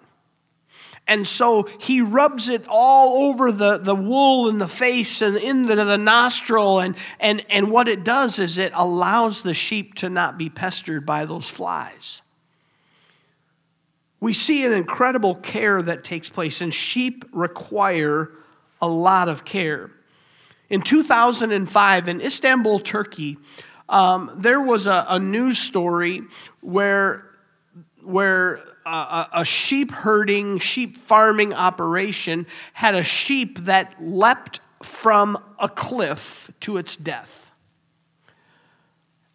And 1.08 1.26
so 1.26 1.68
he 1.78 2.00
rubs 2.00 2.48
it 2.48 2.64
all 2.68 3.28
over 3.28 3.52
the, 3.52 3.78
the 3.78 3.94
wool 3.94 4.48
and 4.48 4.60
the 4.60 4.66
face 4.66 5.22
and 5.22 5.36
into 5.36 5.76
the 5.76 5.96
nostril. 5.96 6.80
And, 6.80 6.96
and, 7.20 7.44
and 7.48 7.70
what 7.70 7.86
it 7.86 8.02
does 8.02 8.40
is 8.40 8.58
it 8.58 8.72
allows 8.75 9.42
the 9.42 9.54
sheep 9.54 9.94
to 9.96 10.08
not 10.08 10.36
be 10.36 10.50
pestered 10.50 11.06
by 11.06 11.25
those 11.25 11.48
flies. 11.48 12.22
We 14.18 14.32
see 14.32 14.64
an 14.64 14.72
incredible 14.72 15.36
care 15.36 15.80
that 15.80 16.02
takes 16.02 16.28
place, 16.28 16.60
and 16.60 16.72
sheep 16.75 17.25
require 17.32 18.32
a 18.80 18.88
lot 18.88 19.28
of 19.28 19.44
care. 19.44 19.90
In 20.68 20.82
2005, 20.82 22.08
in 22.08 22.20
Istanbul, 22.20 22.80
Turkey, 22.80 23.36
um, 23.88 24.32
there 24.36 24.60
was 24.60 24.86
a, 24.86 25.06
a, 25.08 25.18
news 25.20 25.58
story 25.58 26.22
where, 26.60 27.30
where 28.02 28.64
a, 28.87 29.28
a 29.40 29.45
sheep 29.45 29.90
herding, 29.90 30.59
sheep 30.59 30.97
farming 30.97 31.52
operation 31.52 32.47
had 32.73 32.95
a 32.95 33.02
sheep 33.02 33.59
that 33.61 33.95
leapt 34.00 34.61
from 34.83 35.37
a 35.59 35.69
cliff 35.69 36.50
to 36.61 36.76
its 36.76 36.97
death. 36.97 37.50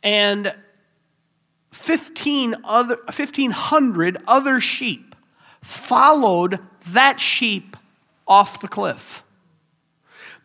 And 0.03 0.53
15 1.71 2.55
other, 2.63 2.95
1,500 3.05 4.17
other 4.25 4.61
sheep 4.61 5.15
followed 5.61 6.59
that 6.87 7.19
sheep 7.19 7.77
off 8.27 8.61
the 8.61 8.67
cliff. 8.67 9.23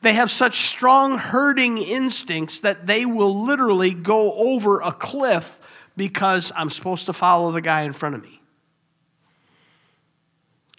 They 0.03 0.15
have 0.15 0.31
such 0.31 0.69
strong 0.69 1.19
herding 1.19 1.79
instincts 1.79 2.61
that 2.61 2.87
they 2.87 3.07
will 3.07 3.45
literally 3.45 3.95
go 3.95 4.35
over 4.35 4.81
a 4.81 4.93
cliff 4.93 5.61
because 5.97 6.53
I'm 6.55 6.71
supposed 6.71 7.07
to 7.07 7.13
follow 7.13 7.51
the 7.51 7.63
guy 7.63 7.83
in 7.83 7.93
front 7.93 8.15
of 8.15 8.23
me. 8.23 8.36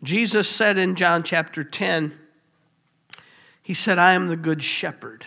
Jesus 0.04 0.48
said 0.48 0.78
in 0.78 0.96
John 0.96 1.24
chapter 1.24 1.64
10, 1.64 2.18
He 3.64 3.74
said, 3.74 3.98
I 3.98 4.14
am 4.14 4.28
the 4.28 4.36
good 4.36 4.64
shepherd. 4.64 5.26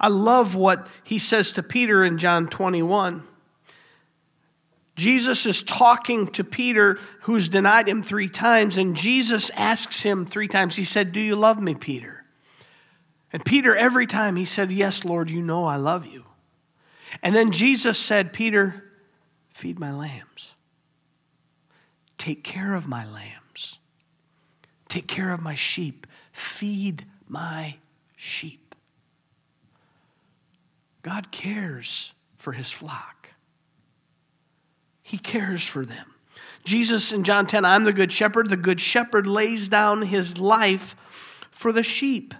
I 0.00 0.08
love 0.08 0.56
what 0.56 0.88
he 1.04 1.18
says 1.18 1.52
to 1.52 1.62
Peter 1.62 2.02
in 2.02 2.18
John 2.18 2.48
21. 2.48 3.22
Jesus 4.96 5.46
is 5.46 5.62
talking 5.62 6.26
to 6.28 6.44
Peter, 6.44 6.98
who's 7.22 7.48
denied 7.48 7.88
him 7.88 8.02
three 8.02 8.28
times, 8.28 8.76
and 8.76 8.96
Jesus 8.96 9.50
asks 9.54 10.02
him 10.02 10.26
three 10.26 10.48
times, 10.48 10.76
He 10.76 10.84
said, 10.84 11.12
Do 11.12 11.20
you 11.20 11.36
love 11.36 11.62
me, 11.62 11.74
Peter? 11.74 12.24
And 13.32 13.44
Peter, 13.44 13.74
every 13.74 14.06
time 14.06 14.36
he 14.36 14.44
said, 14.44 14.70
Yes, 14.70 15.04
Lord, 15.04 15.30
you 15.30 15.40
know 15.40 15.64
I 15.64 15.76
love 15.76 16.06
you. 16.06 16.24
And 17.22 17.34
then 17.34 17.52
Jesus 17.52 17.98
said, 17.98 18.32
Peter, 18.32 18.84
feed 19.54 19.78
my 19.78 19.92
lambs. 19.92 20.51
Take 22.22 22.44
care 22.44 22.74
of 22.74 22.86
my 22.86 23.04
lambs. 23.04 23.80
Take 24.88 25.08
care 25.08 25.32
of 25.32 25.42
my 25.42 25.56
sheep. 25.56 26.06
Feed 26.30 27.04
my 27.26 27.78
sheep. 28.14 28.76
God 31.02 31.32
cares 31.32 32.12
for 32.36 32.52
his 32.52 32.70
flock, 32.70 33.30
he 35.02 35.18
cares 35.18 35.66
for 35.66 35.84
them. 35.84 36.14
Jesus 36.64 37.10
in 37.10 37.24
John 37.24 37.44
10, 37.44 37.64
I'm 37.64 37.82
the 37.82 37.92
good 37.92 38.12
shepherd. 38.12 38.50
The 38.50 38.56
good 38.56 38.80
shepherd 38.80 39.26
lays 39.26 39.66
down 39.66 40.02
his 40.02 40.38
life 40.38 40.94
for 41.50 41.72
the 41.72 41.82
sheep. 41.82 42.34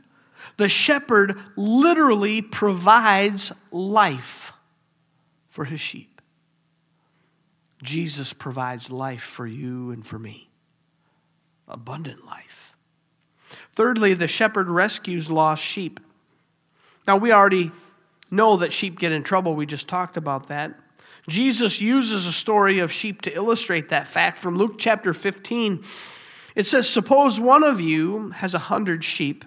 The 0.59 0.69
shepherd 0.69 1.37
literally 1.57 2.41
provides 2.41 3.51
life 3.73 4.53
for 5.49 5.65
his 5.65 5.81
sheep. 5.81 6.12
Jesus 7.83 8.33
provides 8.33 8.91
life 8.91 9.23
for 9.23 9.47
you 9.47 9.91
and 9.91 10.07
for 10.07 10.19
me 10.19 10.49
abundant 11.69 12.25
life. 12.27 12.77
Thirdly, 13.75 14.15
the 14.15 14.29
shepherd 14.29 14.69
rescues 14.69 15.31
lost 15.31 15.63
sheep. 15.63 16.01
Now, 17.07 17.17
we 17.17 17.33
already 17.33 17.73
know 18.31 18.57
that 18.59 18.73
sheep 18.73 18.99
get 18.99 19.13
in 19.13 19.23
trouble. 19.23 19.55
We 19.55 19.67
just 19.67 19.89
talked 19.89 20.17
about 20.17 20.49
that. 20.49 20.79
Jesus 21.29 21.81
uses 21.81 22.27
a 22.27 22.33
story 22.33 22.81
of 22.81 22.93
sheep 22.93 23.23
to 23.23 23.35
illustrate 23.35 23.89
that 23.91 24.07
fact 24.07 24.39
from 24.39 24.57
Luke 24.57 24.75
chapter 24.79 25.15
15. 25.15 25.85
It 26.55 26.67
says, 26.67 26.89
Suppose 26.89 27.39
one 27.39 27.63
of 27.63 27.81
you 27.81 28.31
has 28.31 28.55
a 28.55 28.59
hundred 28.59 29.05
sheep 29.05 29.45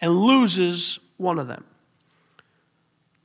and 0.00 0.12
loses 0.12 0.98
one 1.16 1.38
of 1.38 1.48
them. 1.48 1.64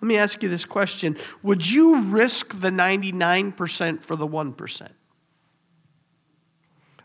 Let 0.00 0.06
me 0.06 0.16
ask 0.16 0.42
you 0.42 0.48
this 0.48 0.64
question 0.64 1.16
Would 1.42 1.68
you 1.68 2.02
risk 2.02 2.60
the 2.60 2.70
99% 2.70 4.02
for 4.02 4.16
the 4.16 4.28
1%? 4.28 4.88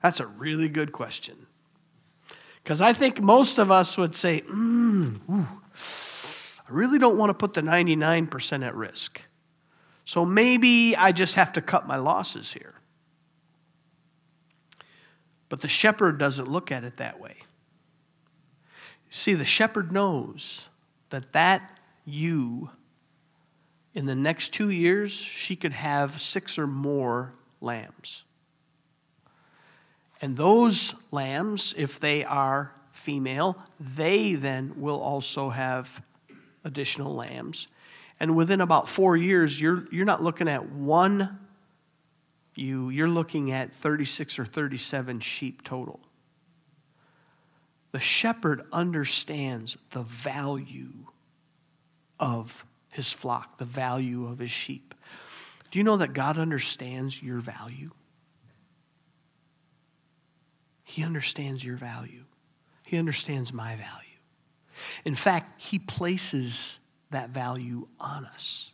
That's 0.02 0.20
a 0.20 0.28
really 0.28 0.68
good 0.68 0.92
question. 0.92 1.48
Because 2.64 2.82
I 2.82 2.94
think 2.94 3.22
most 3.22 3.58
of 3.58 3.72
us 3.72 3.98
would 3.98 4.16
say, 4.16 4.42
mm, 4.42 5.20
ooh, 5.30 5.48
I 6.68 6.70
really 6.70 6.98
don't 6.98 7.18
want 7.18 7.30
to 7.30 7.34
put 7.34 7.54
the 7.54 7.62
99% 7.62 8.66
at 8.66 8.76
risk. 8.76 9.22
So 10.06 10.26
maybe 10.26 10.96
I 10.96 11.12
just 11.12 11.36
have 11.36 11.54
to 11.54 11.62
cut 11.62 11.88
my 11.88 11.98
losses 11.98 12.54
here. 12.54 12.76
But 15.50 15.62
the 15.62 15.68
shepherd 15.68 16.18
doesn't 16.18 16.50
look 16.50 16.72
at 16.72 16.84
it 16.84 16.98
that 16.98 17.20
way. 17.20 17.38
See, 19.10 19.34
the 19.34 19.46
shepherd 19.46 19.92
knows 19.92 20.64
that 21.10 21.34
that 21.34 21.80
ewe 22.06 22.72
in 23.94 24.06
the 24.06 24.16
next 24.16 24.54
two 24.54 24.70
years, 24.70 25.12
she 25.12 25.56
could 25.56 25.74
have 25.74 26.20
six 26.20 26.58
or 26.58 26.68
more 26.68 27.34
lambs. 27.62 28.24
And 30.22 30.38
those 30.38 30.96
lambs, 31.12 31.74
if 31.78 32.00
they 32.00 32.24
are 32.24 32.74
female, 32.92 33.58
they 33.80 34.36
then 34.36 34.74
will 34.78 35.00
also 35.00 35.50
have 35.50 36.02
additional 36.64 37.14
lambs. 37.14 37.68
And 38.20 38.36
within 38.36 38.62
about 38.62 38.88
four 38.88 39.18
years, 39.18 39.60
you're, 39.60 39.86
you're 39.92 40.06
not 40.06 40.24
looking 40.24 40.48
at 40.48 40.70
one 40.70 41.40
ewe, 42.56 42.90
you're 42.90 43.10
looking 43.10 43.52
at 43.52 43.74
36 43.74 44.40
or 44.40 44.46
37 44.46 45.20
sheep 45.20 45.64
total. 45.64 46.00
The 47.92 48.00
shepherd 48.00 48.64
understands 48.72 49.78
the 49.92 50.04
value 50.04 51.08
of 52.20 52.66
his 52.94 53.12
flock, 53.12 53.58
the 53.58 53.66
value 53.66 54.28
of 54.28 54.40
his 54.40 54.52
sheep. 54.52 54.94
Do 55.72 55.80
you 55.80 55.84
know 55.84 55.98
that 55.98 56.14
God 56.14 56.38
understands 56.38 57.22
your 57.22 57.40
value? 57.40 57.92
He 60.84 61.04
understands 61.04 61.64
your 61.64 61.78
value. 61.78 62.26
He 62.84 62.98
understands 62.98 63.52
my 63.52 63.76
value. 63.76 64.14
In 65.06 65.16
fact, 65.16 65.62
He 65.62 65.80
places 65.80 66.78
that 67.10 67.30
value 67.30 67.88
on 68.00 68.26
us. 68.26 68.72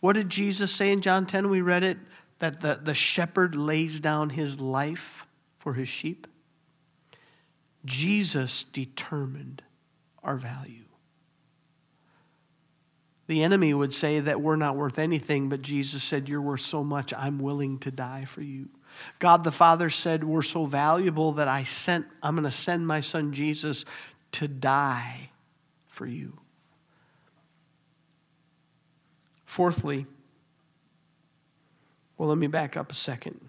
What 0.00 0.14
did 0.14 0.30
Jesus 0.30 0.72
say 0.72 0.90
in 0.90 1.00
John 1.00 1.26
10? 1.26 1.50
We 1.50 1.60
read 1.60 1.84
it 1.84 1.98
that 2.38 2.60
the, 2.60 2.80
the 2.82 2.94
shepherd 2.94 3.54
lays 3.54 4.00
down 4.00 4.30
his 4.30 4.60
life 4.60 5.26
for 5.58 5.74
his 5.74 5.88
sheep. 5.88 6.26
Jesus 7.84 8.64
determined 8.64 9.62
our 10.22 10.36
value. 10.36 10.84
The 13.28 13.42
enemy 13.42 13.72
would 13.72 13.94
say 13.94 14.20
that 14.20 14.40
we're 14.40 14.56
not 14.56 14.74
worth 14.74 14.98
anything, 14.98 15.48
but 15.48 15.62
Jesus 15.62 16.02
said, 16.02 16.28
You're 16.28 16.42
worth 16.42 16.62
so 16.62 16.82
much, 16.82 17.14
I'm 17.14 17.38
willing 17.38 17.78
to 17.80 17.90
die 17.90 18.24
for 18.24 18.42
you. 18.42 18.68
God 19.20 19.44
the 19.44 19.52
Father 19.52 19.90
said, 19.90 20.24
We're 20.24 20.42
so 20.42 20.66
valuable 20.66 21.32
that 21.34 21.46
I 21.46 21.62
sent, 21.62 22.06
I'm 22.22 22.34
going 22.34 22.44
to 22.44 22.50
send 22.50 22.86
my 22.86 23.00
son 23.00 23.32
Jesus 23.32 23.84
to 24.32 24.48
die 24.48 25.30
for 25.86 26.06
you. 26.06 26.38
Fourthly, 29.44 30.06
well, 32.16 32.28
let 32.28 32.38
me 32.38 32.48
back 32.48 32.76
up 32.76 32.90
a 32.90 32.94
second 32.94 33.40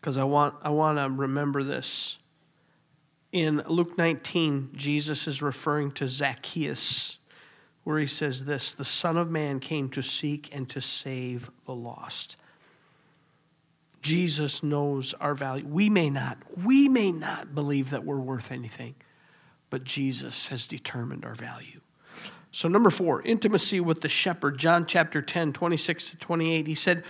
because 0.00 0.16
I 0.16 0.24
want, 0.24 0.54
I 0.62 0.70
want 0.70 0.98
to 0.98 1.08
remember 1.10 1.62
this. 1.62 2.18
In 3.30 3.62
Luke 3.66 3.98
19, 3.98 4.70
Jesus 4.74 5.26
is 5.26 5.42
referring 5.42 5.92
to 5.92 6.08
Zacchaeus, 6.08 7.17
where 7.88 7.98
he 7.98 8.06
says 8.06 8.44
this 8.44 8.74
The 8.74 8.84
Son 8.84 9.16
of 9.16 9.30
Man 9.30 9.60
came 9.60 9.88
to 9.88 10.02
seek 10.02 10.54
and 10.54 10.68
to 10.68 10.78
save 10.78 11.50
the 11.64 11.74
lost. 11.74 12.36
Jesus 14.02 14.62
knows 14.62 15.14
our 15.14 15.34
value. 15.34 15.66
We 15.66 15.88
may 15.88 16.10
not, 16.10 16.36
we 16.62 16.86
may 16.86 17.12
not 17.12 17.54
believe 17.54 17.88
that 17.88 18.04
we're 18.04 18.20
worth 18.20 18.52
anything, 18.52 18.94
but 19.70 19.84
Jesus 19.84 20.48
has 20.48 20.66
determined 20.66 21.24
our 21.24 21.34
value. 21.34 21.80
So, 22.52 22.68
number 22.68 22.90
four, 22.90 23.22
intimacy 23.22 23.80
with 23.80 24.02
the 24.02 24.08
shepherd. 24.10 24.58
John 24.58 24.84
chapter 24.84 25.22
10, 25.22 25.54
26 25.54 26.10
to 26.10 26.16
28. 26.18 26.66
He 26.66 26.74
said, 26.74 27.04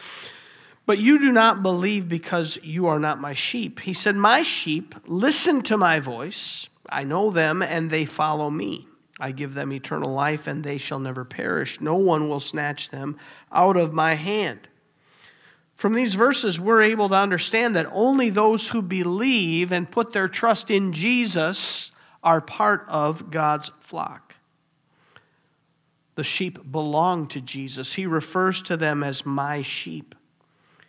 But 0.86 0.98
you 0.98 1.18
do 1.18 1.32
not 1.32 1.60
believe 1.60 2.08
because 2.08 2.56
you 2.62 2.86
are 2.86 3.00
not 3.00 3.20
my 3.20 3.34
sheep. 3.34 3.80
He 3.80 3.94
said, 3.94 4.14
My 4.14 4.42
sheep 4.42 4.94
listen 5.08 5.62
to 5.62 5.76
my 5.76 5.98
voice. 5.98 6.68
I 6.88 7.02
know 7.02 7.32
them, 7.32 7.62
and 7.62 7.90
they 7.90 8.04
follow 8.04 8.48
me. 8.48 8.87
I 9.20 9.32
give 9.32 9.54
them 9.54 9.72
eternal 9.72 10.12
life, 10.12 10.46
and 10.46 10.62
they 10.62 10.78
shall 10.78 11.00
never 11.00 11.24
perish. 11.24 11.80
No 11.80 11.96
one 11.96 12.28
will 12.28 12.40
snatch 12.40 12.90
them 12.90 13.18
out 13.50 13.76
of 13.76 13.92
my 13.92 14.14
hand. 14.14 14.68
From 15.74 15.94
these 15.94 16.14
verses, 16.14 16.58
we're 16.58 16.82
able 16.82 17.08
to 17.08 17.14
understand 17.14 17.76
that 17.76 17.88
only 17.92 18.30
those 18.30 18.68
who 18.68 18.82
believe 18.82 19.70
and 19.70 19.90
put 19.90 20.12
their 20.12 20.28
trust 20.28 20.70
in 20.70 20.92
Jesus 20.92 21.92
are 22.22 22.40
part 22.40 22.84
of 22.88 23.30
God's 23.30 23.70
flock. 23.80 24.34
The 26.16 26.24
sheep 26.24 26.72
belong 26.72 27.28
to 27.28 27.40
Jesus. 27.40 27.94
He 27.94 28.06
refers 28.06 28.60
to 28.62 28.76
them 28.76 29.04
as 29.04 29.24
my 29.24 29.62
sheep. 29.62 30.16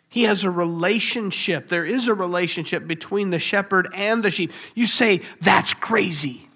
He 0.07 0.23
has 0.23 0.43
a 0.43 0.49
relationship. 0.49 1.69
There 1.69 1.85
is 1.85 2.07
a 2.07 2.15
relationship 2.15 2.87
between 2.87 3.29
the 3.29 3.37
shepherd 3.37 3.89
and 3.93 4.23
the 4.23 4.31
sheep. 4.31 4.51
You 4.73 4.87
say, 4.87 5.21
that's 5.39 5.75
crazy. 5.75 6.48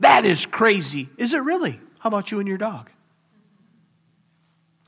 That 0.00 0.24
is 0.24 0.46
crazy. 0.46 1.08
Is 1.16 1.34
it 1.34 1.38
really? 1.38 1.78
How 2.00 2.08
about 2.08 2.30
you 2.30 2.38
and 2.38 2.48
your 2.48 2.58
dog? 2.58 2.90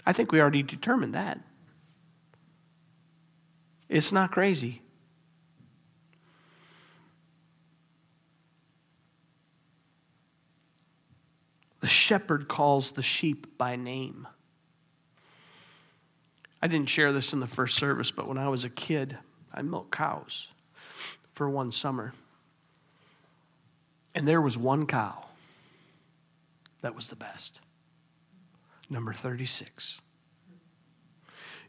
I 0.05 0.12
think 0.12 0.33
we 0.33 0.40
already 0.40 0.62
determined 0.62 1.14
that. 1.14 1.38
It's 3.88 4.11
not 4.11 4.33
crazy. 4.33 4.83
The 11.81 11.88
shepherd 11.88 12.48
calls 12.48 12.92
the 12.92 13.03
sheep 13.03 13.59
by 13.59 13.77
name. 13.77 14.27
I 16.62 16.68
didn't 16.68 16.88
share 16.88 17.12
this 17.12 17.33
in 17.33 17.40
the 17.40 17.46
first 17.46 17.77
service, 17.77 18.11
but 18.11 18.29
when 18.29 18.38
I 18.38 18.48
was 18.48 18.64
a 18.64 18.70
kid, 18.70 19.18
I 19.53 19.62
milked 19.62 19.90
cows 19.90 20.48
for 21.35 21.51
one 21.51 21.72
summer. 21.72 22.14
And 24.14 24.29
there 24.29 24.40
was 24.40 24.59
one 24.59 24.87
cow 24.87 25.25
that 26.83 26.94
was 26.94 27.09
the 27.09 27.16
best. 27.16 27.61
Number 28.90 29.12
36. 29.12 30.01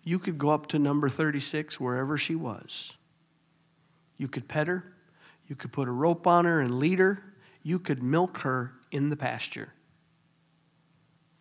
You 0.04 0.20
could 0.20 0.38
go 0.38 0.50
up 0.50 0.68
to 0.68 0.80
number 0.80 1.08
36, 1.08 1.80
wherever 1.80 2.18
she 2.18 2.36
was. 2.36 2.94
You 4.18 4.28
could 4.28 4.48
pet 4.48 4.68
her. 4.68 4.94
You 5.48 5.56
could 5.56 5.72
put 5.72 5.88
a 5.88 5.92
rope 5.92 6.28
on 6.28 6.46
her 6.46 6.60
and 6.60 6.80
lead 6.80 7.00
her. 7.00 7.24
You 7.62 7.80
could 7.80 8.04
milk 8.04 8.40
her 8.40 8.74
in 8.92 9.10
the 9.10 9.16
pasture. 9.16 9.74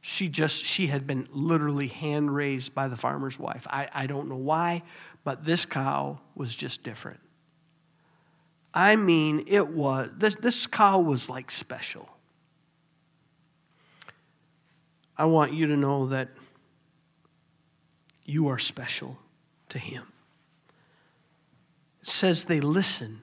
She 0.00 0.28
just, 0.28 0.64
she 0.64 0.88
had 0.88 1.06
been 1.06 1.28
literally 1.32 1.88
hand 1.88 2.32
raised 2.34 2.74
by 2.74 2.88
the 2.88 2.96
farmer's 2.96 3.38
wife. 3.38 3.66
I, 3.70 3.88
I 3.92 4.06
don't 4.06 4.28
know 4.28 4.36
why, 4.36 4.82
but 5.24 5.44
this 5.44 5.64
cow 5.64 6.20
was 6.34 6.54
just 6.54 6.82
different. 6.82 7.20
I 8.74 8.96
mean, 8.96 9.44
it 9.46 9.68
was, 9.68 10.10
this, 10.16 10.34
this 10.36 10.66
cow 10.66 11.00
was 11.00 11.28
like 11.28 11.50
special. 11.50 12.08
I 15.16 15.26
want 15.26 15.52
you 15.52 15.66
to 15.66 15.76
know 15.76 16.06
that 16.06 16.28
you 18.24 18.48
are 18.48 18.58
special 18.58 19.18
to 19.68 19.78
Him. 19.78 20.04
It 22.02 22.08
says 22.08 22.44
they 22.44 22.60
listen. 22.60 23.22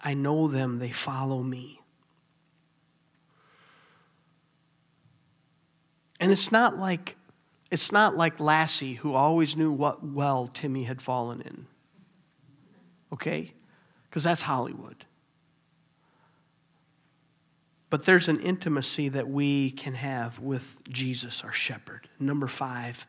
I 0.00 0.14
know 0.14 0.48
them, 0.48 0.78
they 0.78 0.90
follow 0.90 1.42
me. 1.42 1.80
And 6.20 6.32
it's 6.32 6.50
not 6.50 6.78
like 6.78 7.16
it's 7.70 7.90
not 7.90 8.16
like 8.16 8.38
Lassie 8.38 8.94
who 8.94 9.14
always 9.14 9.56
knew 9.56 9.72
what 9.72 10.04
well 10.04 10.48
Timmy 10.48 10.84
had 10.84 11.02
fallen 11.02 11.40
in. 11.40 11.66
Okay? 13.12 13.52
Because 14.14 14.22
that's 14.22 14.42
Hollywood. 14.42 15.06
But 17.90 18.06
there's 18.06 18.28
an 18.28 18.38
intimacy 18.38 19.08
that 19.08 19.28
we 19.28 19.72
can 19.72 19.94
have 19.94 20.38
with 20.38 20.76
Jesus, 20.88 21.42
our 21.42 21.52
shepherd. 21.52 22.08
Number 22.20 22.46
five, 22.46 23.08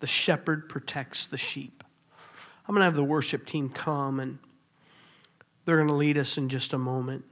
the 0.00 0.08
shepherd 0.08 0.68
protects 0.68 1.28
the 1.28 1.36
sheep. 1.36 1.84
I'm 2.66 2.74
going 2.74 2.80
to 2.80 2.86
have 2.86 2.96
the 2.96 3.04
worship 3.04 3.46
team 3.46 3.68
come 3.68 4.18
and 4.18 4.40
they're 5.64 5.76
going 5.76 5.88
to 5.88 5.94
lead 5.94 6.18
us 6.18 6.36
in 6.36 6.48
just 6.48 6.72
a 6.72 6.78
moment. 6.78 7.24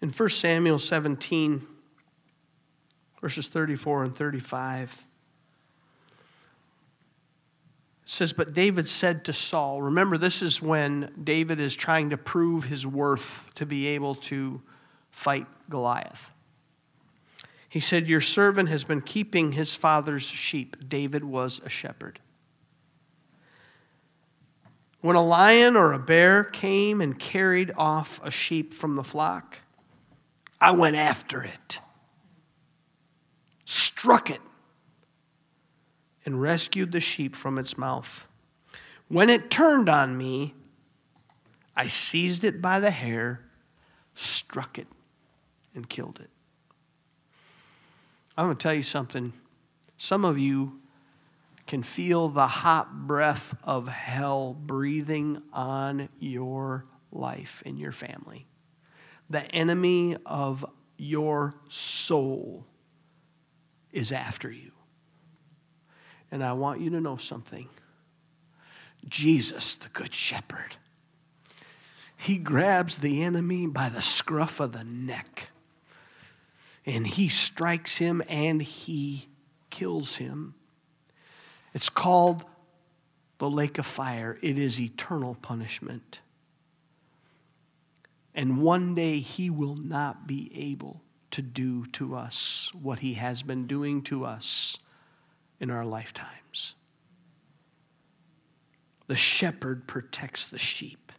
In 0.00 0.08
1 0.08 0.28
Samuel 0.30 0.78
17, 0.78 1.66
verses 3.20 3.46
34 3.46 4.04
and 4.04 4.16
35, 4.16 5.04
it 8.01 8.01
says, 8.12 8.34
But 8.34 8.52
David 8.52 8.88
said 8.88 9.24
to 9.24 9.32
Saul, 9.32 9.80
remember, 9.80 10.18
this 10.18 10.42
is 10.42 10.60
when 10.60 11.10
David 11.22 11.58
is 11.58 11.74
trying 11.74 12.10
to 12.10 12.18
prove 12.18 12.64
his 12.64 12.86
worth 12.86 13.50
to 13.54 13.64
be 13.64 13.88
able 13.88 14.16
to 14.16 14.60
fight 15.10 15.46
Goliath. 15.70 16.30
He 17.70 17.80
said, 17.80 18.06
Your 18.06 18.20
servant 18.20 18.68
has 18.68 18.84
been 18.84 19.00
keeping 19.00 19.52
his 19.52 19.74
father's 19.74 20.24
sheep. 20.24 20.76
David 20.88 21.24
was 21.24 21.62
a 21.64 21.70
shepherd. 21.70 22.20
When 25.00 25.16
a 25.16 25.24
lion 25.24 25.74
or 25.74 25.94
a 25.94 25.98
bear 25.98 26.44
came 26.44 27.00
and 27.00 27.18
carried 27.18 27.72
off 27.78 28.20
a 28.22 28.30
sheep 28.30 28.74
from 28.74 28.94
the 28.94 29.02
flock, 29.02 29.60
I 30.60 30.72
went 30.72 30.96
after 30.96 31.42
it, 31.42 31.78
struck 33.64 34.30
it, 34.30 34.42
and 36.24 36.40
rescued 36.40 36.92
the 36.92 37.00
sheep 37.00 37.34
from 37.34 37.58
its 37.58 37.76
mouth. 37.76 38.28
When 39.08 39.28
it 39.28 39.50
turned 39.50 39.88
on 39.88 40.16
me, 40.16 40.54
I 41.76 41.86
seized 41.86 42.44
it 42.44 42.62
by 42.62 42.80
the 42.80 42.90
hair, 42.90 43.40
struck 44.14 44.78
it, 44.78 44.86
and 45.74 45.88
killed 45.88 46.20
it. 46.20 46.30
I'm 48.36 48.46
going 48.46 48.56
to 48.56 48.62
tell 48.62 48.74
you 48.74 48.82
something. 48.82 49.32
Some 49.96 50.24
of 50.24 50.38
you 50.38 50.80
can 51.66 51.82
feel 51.82 52.28
the 52.28 52.46
hot 52.46 53.06
breath 53.06 53.54
of 53.64 53.88
hell 53.88 54.54
breathing 54.54 55.42
on 55.52 56.08
your 56.18 56.86
life 57.10 57.62
and 57.64 57.78
your 57.78 57.92
family. 57.92 58.46
The 59.30 59.42
enemy 59.54 60.16
of 60.26 60.64
your 60.96 61.54
soul 61.68 62.66
is 63.92 64.12
after 64.12 64.50
you. 64.50 64.72
And 66.32 66.42
I 66.42 66.54
want 66.54 66.80
you 66.80 66.90
to 66.90 67.00
know 67.00 67.16
something 67.16 67.68
Jesus, 69.06 69.74
the 69.76 69.88
Good 69.88 70.14
Shepherd, 70.14 70.76
he 72.16 72.38
grabs 72.38 72.98
the 72.98 73.22
enemy 73.22 73.66
by 73.66 73.88
the 73.88 74.00
scruff 74.00 74.58
of 74.58 74.72
the 74.72 74.84
neck 74.84 75.50
and 76.86 77.06
he 77.06 77.28
strikes 77.28 77.98
him 77.98 78.22
and 78.28 78.62
he 78.62 79.28
kills 79.70 80.16
him. 80.16 80.54
It's 81.74 81.88
called 81.88 82.44
the 83.38 83.50
lake 83.50 83.78
of 83.78 83.86
fire, 83.86 84.38
it 84.40 84.58
is 84.58 84.80
eternal 84.80 85.36
punishment. 85.42 86.20
And 88.34 88.62
one 88.62 88.94
day 88.94 89.18
he 89.18 89.50
will 89.50 89.76
not 89.76 90.26
be 90.26 90.50
able 90.54 91.02
to 91.32 91.42
do 91.42 91.84
to 91.86 92.14
us 92.14 92.70
what 92.80 93.00
he 93.00 93.14
has 93.14 93.42
been 93.42 93.66
doing 93.66 94.00
to 94.02 94.24
us 94.24 94.78
in 95.62 95.70
our 95.70 95.86
lifetimes. 95.86 96.74
The 99.06 99.16
shepherd 99.16 99.86
protects 99.86 100.46
the 100.48 100.58
sheep. 100.58 101.12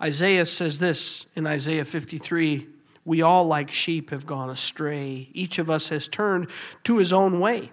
Isaiah 0.00 0.46
says 0.46 0.78
this 0.78 1.26
in 1.36 1.46
Isaiah 1.46 1.84
53 1.84 2.66
We 3.04 3.22
all, 3.22 3.46
like 3.46 3.70
sheep, 3.70 4.10
have 4.10 4.26
gone 4.26 4.48
astray. 4.48 5.28
Each 5.34 5.58
of 5.58 5.70
us 5.70 5.88
has 5.90 6.08
turned 6.08 6.48
to 6.84 6.96
his 6.96 7.12
own 7.12 7.38
way. 7.40 7.70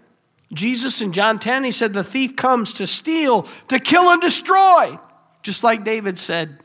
Jesus 0.54 1.02
in 1.02 1.14
John 1.14 1.40
10, 1.40 1.64
he 1.64 1.72
said, 1.72 1.94
The 1.94 2.04
thief 2.04 2.36
comes 2.36 2.74
to 2.74 2.88
steal, 2.88 3.44
to 3.70 3.80
kill, 3.80 4.12
and 4.12 4.22
destroy. 4.22 5.00
Just 5.44 5.64
like 5.64 5.86
David 5.86 6.20
said, 6.20 6.60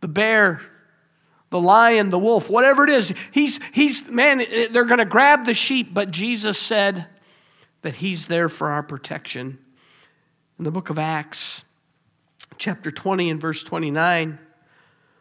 the 0.00 0.08
bear, 0.08 0.60
the 1.50 1.60
lion, 1.60 2.10
the 2.10 2.18
wolf, 2.18 2.50
whatever 2.50 2.82
it 2.82 2.90
is, 2.90 3.14
he's, 3.30 3.60
he's 3.72 4.08
man, 4.08 4.42
they're 4.72 4.84
going 4.84 4.98
to 4.98 5.04
grab 5.04 5.44
the 5.44 5.54
sheep, 5.54 5.94
but 5.94 6.10
Jesus 6.10 6.58
said 6.58 7.06
that 7.82 7.96
he's 7.96 8.28
there 8.28 8.48
for 8.48 8.70
our 8.70 8.82
protection. 8.82 9.58
In 10.58 10.64
the 10.64 10.70
book 10.70 10.90
of 10.90 10.98
Acts, 10.98 11.64
chapter 12.56 12.90
20 12.90 13.30
and 13.30 13.40
verse 13.40 13.62
29, 13.62 14.38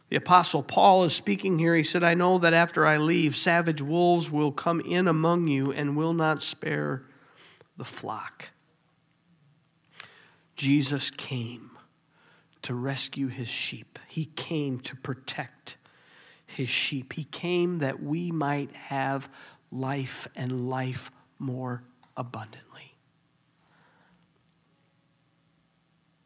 the 0.10 0.16
Apostle 0.16 0.62
Paul 0.62 1.04
is 1.06 1.14
speaking 1.14 1.58
here. 1.58 1.76
He 1.76 1.84
said, 1.84 2.04
I 2.04 2.14
know 2.14 2.38
that 2.38 2.54
after 2.54 2.86
I 2.86 2.98
leave, 2.98 3.36
savage 3.36 3.82
wolves 3.82 4.30
will 4.30 4.52
come 4.52 4.80
in 4.82 5.08
among 5.08 5.48
you 5.48 5.72
and 5.72 5.96
will 5.96 6.14
not 6.14 6.42
spare 6.42 7.04
the 7.78 7.86
flock. 7.86 8.50
Jesus 10.56 11.10
came 11.12 11.72
to 12.62 12.76
rescue 12.76 13.28
his 13.28 13.50
sheep, 13.50 13.98
he 14.08 14.26
came 14.26 14.80
to 14.82 14.96
protect 14.96 15.78
his 16.46 16.70
sheep. 16.70 17.14
He 17.14 17.24
came 17.24 17.80
that 17.80 18.04
we 18.04 18.32
might 18.32 18.72
have 18.74 19.30
life 19.72 20.28
and 20.36 20.70
life 20.70 21.10
more 21.40 21.84
abundantly. 22.16 22.96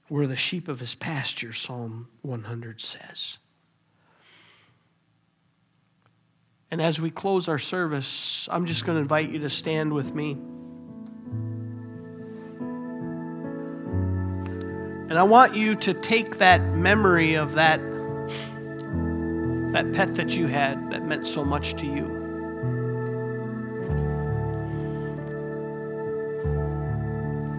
We're 0.10 0.28
the 0.28 0.36
sheep 0.36 0.68
of 0.68 0.80
his 0.80 0.94
pasture, 0.94 1.54
Psalm 1.54 2.10
100 2.22 2.80
says. 2.80 3.40
And 6.70 6.82
as 6.82 7.00
we 7.00 7.10
close 7.10 7.48
our 7.48 7.60
service, 7.60 8.50
I'm 8.52 8.66
just 8.66 8.86
going 8.86 8.98
to 8.98 9.02
invite 9.02 9.30
you 9.30 9.40
to 9.40 9.50
stand 9.50 9.94
with 9.94 10.14
me. 10.14 10.38
And 15.08 15.20
I 15.20 15.24
want 15.24 15.56
you 15.56 15.76
to 15.76 15.94
take 15.94 16.40
that 16.40 16.62
memory 16.74 17.36
of 17.36 17.54
that, 17.54 17.80
that 19.72 19.94
pet 19.94 20.16
that 20.16 20.36
you 20.36 20.48
had 20.48 20.92
that 20.92 21.06
meant 21.06 21.26
so 21.28 21.46
much 21.46 21.76
to 21.76 21.86
you. 21.86 22.15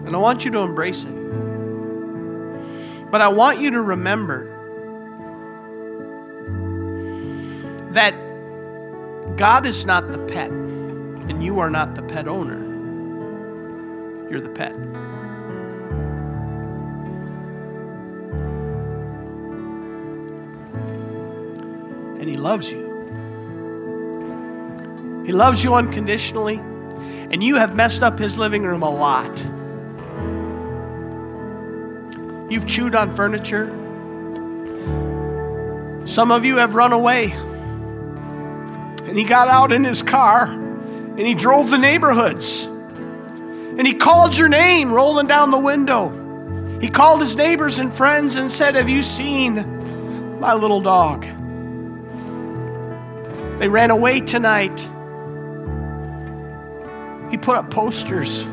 And 0.07 0.15
I 0.15 0.19
want 0.19 0.45
you 0.45 0.51
to 0.51 0.59
embrace 0.59 1.03
it. 1.03 1.11
But 3.11 3.19
I 3.19 3.27
want 3.27 3.59
you 3.59 3.71
to 3.71 3.81
remember 3.81 4.53
that 7.91 8.15
God 9.35 9.65
is 9.65 9.85
not 9.85 10.09
the 10.09 10.19
pet, 10.19 10.49
and 10.49 11.43
you 11.43 11.59
are 11.59 11.69
not 11.69 11.93
the 11.93 12.03
pet 12.03 12.25
owner. 12.25 12.63
You're 14.31 14.39
the 14.39 14.49
pet. 14.49 14.71
And 22.21 22.29
He 22.29 22.37
loves 22.37 22.71
you. 22.71 22.87
He 25.25 25.33
loves 25.33 25.65
you 25.65 25.73
unconditionally, 25.73 26.59
and 27.29 27.43
you 27.43 27.57
have 27.57 27.75
messed 27.75 28.03
up 28.03 28.17
His 28.17 28.37
living 28.37 28.63
room 28.63 28.83
a 28.83 28.89
lot. 28.89 29.43
You've 32.49 32.65
chewed 32.65 32.95
on 32.95 33.13
furniture. 33.13 33.67
Some 36.05 36.31
of 36.31 36.45
you 36.45 36.57
have 36.57 36.75
run 36.75 36.93
away. 36.93 37.31
And 39.07 39.17
he 39.17 39.25
got 39.25 39.49
out 39.49 39.73
in 39.73 39.83
his 39.83 40.01
car 40.01 40.45
and 40.45 41.19
he 41.19 41.33
drove 41.33 41.69
the 41.69 41.77
neighborhoods. 41.77 42.63
And 42.63 43.85
he 43.85 43.93
called 43.93 44.37
your 44.37 44.47
name 44.47 44.91
rolling 44.91 45.27
down 45.27 45.51
the 45.51 45.59
window. 45.59 46.09
He 46.79 46.89
called 46.89 47.19
his 47.19 47.35
neighbors 47.35 47.79
and 47.79 47.93
friends 47.93 48.35
and 48.35 48.51
said, 48.51 48.75
Have 48.75 48.87
you 48.87 49.01
seen 49.01 50.39
my 50.39 50.53
little 50.53 50.81
dog? 50.81 51.23
They 53.59 53.67
ran 53.67 53.91
away 53.91 54.21
tonight. 54.21 54.79
He 57.29 57.37
put 57.37 57.57
up 57.57 57.71
posters 57.71 58.47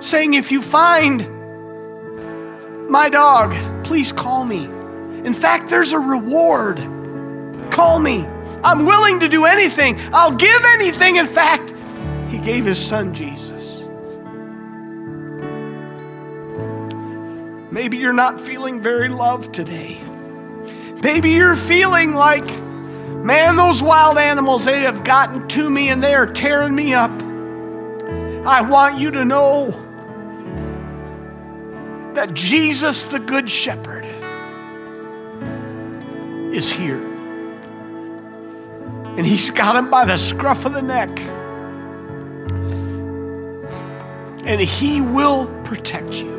saying, 0.00 0.34
If 0.34 0.50
you 0.50 0.60
find 0.60 1.33
my 2.88 3.08
dog, 3.08 3.54
please 3.84 4.12
call 4.12 4.44
me. 4.44 4.64
In 5.24 5.32
fact, 5.34 5.70
there's 5.70 5.92
a 5.92 5.98
reward. 5.98 6.78
Call 7.70 7.98
me. 7.98 8.26
I'm 8.62 8.86
willing 8.86 9.20
to 9.20 9.28
do 9.28 9.44
anything. 9.44 9.98
I'll 10.12 10.36
give 10.36 10.62
anything. 10.74 11.16
In 11.16 11.26
fact, 11.26 11.74
he 12.30 12.38
gave 12.38 12.64
his 12.64 12.78
son 12.78 13.14
Jesus. 13.14 13.84
Maybe 17.70 17.98
you're 17.98 18.12
not 18.12 18.40
feeling 18.40 18.80
very 18.80 19.08
loved 19.08 19.52
today. 19.52 19.98
Maybe 21.02 21.30
you're 21.30 21.56
feeling 21.56 22.14
like, 22.14 22.46
man, 23.24 23.56
those 23.56 23.82
wild 23.82 24.16
animals, 24.16 24.64
they 24.64 24.82
have 24.82 25.04
gotten 25.04 25.48
to 25.48 25.68
me 25.68 25.88
and 25.88 26.02
they 26.02 26.14
are 26.14 26.26
tearing 26.26 26.74
me 26.74 26.94
up. 26.94 27.10
I 28.46 28.62
want 28.62 28.98
you 28.98 29.10
to 29.10 29.24
know 29.24 29.83
that 32.14 32.34
Jesus, 32.34 33.04
the 33.04 33.18
Good 33.18 33.50
Shepherd, 33.50 34.04
is 36.54 36.70
here. 36.70 37.02
And 39.16 39.26
he's 39.26 39.50
got 39.50 39.76
him 39.76 39.90
by 39.90 40.04
the 40.04 40.16
scruff 40.16 40.64
of 40.64 40.72
the 40.72 40.82
neck. 40.82 41.08
And 44.46 44.60
he 44.60 45.00
will 45.00 45.46
protect 45.64 46.14
you. 46.14 46.34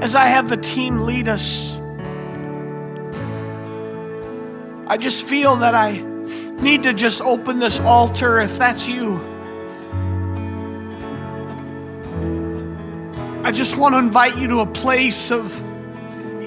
As 0.00 0.14
I 0.14 0.26
have 0.26 0.48
the 0.48 0.56
team 0.56 1.00
lead 1.00 1.28
us, 1.28 1.76
I 4.88 4.96
just 4.96 5.24
feel 5.24 5.56
that 5.56 5.74
I 5.74 5.98
need 6.60 6.84
to 6.84 6.94
just 6.94 7.20
open 7.20 7.58
this 7.58 7.80
altar 7.80 8.40
if 8.40 8.56
that's 8.56 8.86
you. 8.86 9.35
I 13.46 13.52
just 13.52 13.76
want 13.76 13.94
to 13.94 14.00
invite 14.00 14.36
you 14.36 14.48
to 14.48 14.58
a 14.58 14.66
place 14.66 15.30
of 15.30 15.56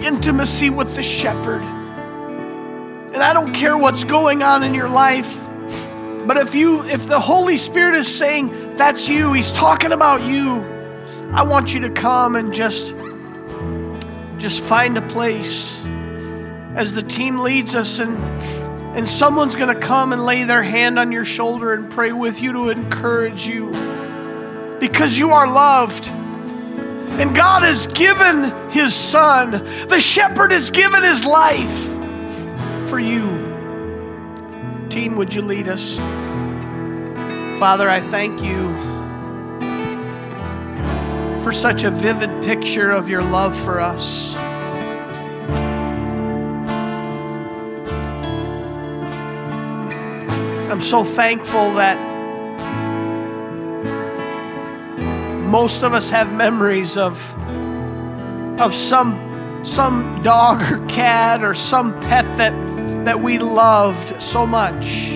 intimacy 0.03 0.69
with 0.69 0.95
the 0.95 1.01
shepherd. 1.01 1.61
And 1.61 3.23
I 3.23 3.31
don't 3.31 3.53
care 3.53 3.77
what's 3.77 4.03
going 4.03 4.43
on 4.43 4.63
in 4.63 4.73
your 4.73 4.89
life, 4.89 5.47
but 6.27 6.35
if 6.35 6.53
you 6.53 6.83
if 6.83 7.07
the 7.07 7.21
Holy 7.21 7.55
Spirit 7.55 7.95
is 7.95 8.13
saying 8.13 8.75
that's 8.75 9.07
you, 9.07 9.31
he's 9.31 9.49
talking 9.53 9.93
about 9.93 10.23
you, 10.23 10.61
I 11.31 11.43
want 11.43 11.73
you 11.73 11.79
to 11.79 11.89
come 11.89 12.35
and 12.35 12.53
just 12.53 12.93
just 14.37 14.59
find 14.59 14.97
a 14.97 15.07
place 15.07 15.81
as 16.75 16.91
the 16.91 17.01
team 17.01 17.39
leads 17.39 17.75
us 17.75 17.99
and 17.99 18.17
and 18.97 19.09
someone's 19.09 19.55
going 19.55 19.73
to 19.73 19.79
come 19.79 20.11
and 20.11 20.25
lay 20.25 20.43
their 20.43 20.63
hand 20.63 20.99
on 20.99 21.13
your 21.13 21.23
shoulder 21.23 21.73
and 21.73 21.89
pray 21.89 22.11
with 22.11 22.41
you 22.41 22.51
to 22.51 22.67
encourage 22.67 23.47
you 23.47 23.69
because 24.81 25.17
you 25.17 25.31
are 25.31 25.47
loved. 25.47 26.11
And 27.19 27.35
God 27.35 27.63
has 27.63 27.85
given 27.87 28.69
his 28.69 28.95
son. 28.95 29.51
The 29.89 29.99
shepherd 29.99 30.53
has 30.53 30.71
given 30.71 31.03
his 31.03 31.25
life 31.25 31.85
for 32.89 32.97
you. 32.97 33.27
Team, 34.89 35.17
would 35.17 35.33
you 35.33 35.41
lead 35.41 35.67
us? 35.67 35.97
Father, 37.59 37.89
I 37.89 37.99
thank 37.99 38.41
you 38.41 38.69
for 41.41 41.51
such 41.51 41.83
a 41.83 41.91
vivid 41.91 42.41
picture 42.41 42.89
of 42.89 43.09
your 43.09 43.21
love 43.21 43.53
for 43.53 43.81
us. 43.81 44.33
I'm 50.71 50.79
so 50.79 51.03
thankful 51.03 51.73
that 51.73 52.08
most 55.49 55.81
of 55.81 55.93
us 55.93 56.11
have 56.11 56.31
memories 56.31 56.95
of, 56.95 57.17
of 58.59 58.73
some, 58.73 59.63
some 59.65 60.21
dog 60.21 60.61
or 60.71 60.85
cat 60.87 61.43
or 61.43 61.55
some 61.55 61.99
pet 62.01 62.25
that, 62.37 62.53
that 63.05 63.19
we 63.19 63.39
loved 63.39 64.21
so 64.21 64.45
much 64.45 65.09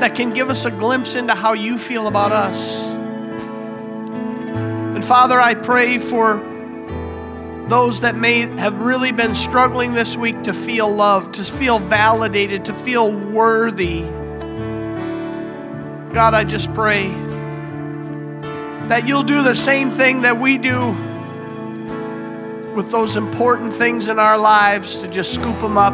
that 0.00 0.14
can 0.14 0.34
give 0.34 0.50
us 0.50 0.66
a 0.66 0.70
glimpse 0.70 1.14
into 1.14 1.34
how 1.34 1.54
you 1.54 1.78
feel 1.78 2.08
about 2.08 2.30
us. 2.30 2.84
And 4.94 5.02
Father, 5.02 5.40
I 5.40 5.54
pray 5.54 5.96
for 5.96 6.36
those 7.68 8.02
that 8.02 8.16
may 8.16 8.40
have 8.40 8.80
really 8.82 9.12
been 9.12 9.34
struggling 9.34 9.94
this 9.94 10.14
week 10.14 10.42
to 10.42 10.52
feel 10.52 10.94
loved, 10.94 11.36
to 11.36 11.44
feel 11.44 11.78
validated, 11.78 12.66
to 12.66 12.74
feel 12.74 13.10
worthy. 13.10 14.02
God, 16.12 16.34
I 16.34 16.44
just 16.44 16.72
pray 16.74 17.27
that 18.88 19.06
you'll 19.06 19.22
do 19.22 19.42
the 19.42 19.54
same 19.54 19.92
thing 19.92 20.22
that 20.22 20.40
we 20.40 20.56
do 20.56 20.96
with 22.74 22.90
those 22.90 23.16
important 23.16 23.74
things 23.74 24.08
in 24.08 24.18
our 24.18 24.38
lives 24.38 24.96
to 24.96 25.08
just 25.08 25.34
scoop 25.34 25.60
them 25.60 25.76
up. 25.76 25.92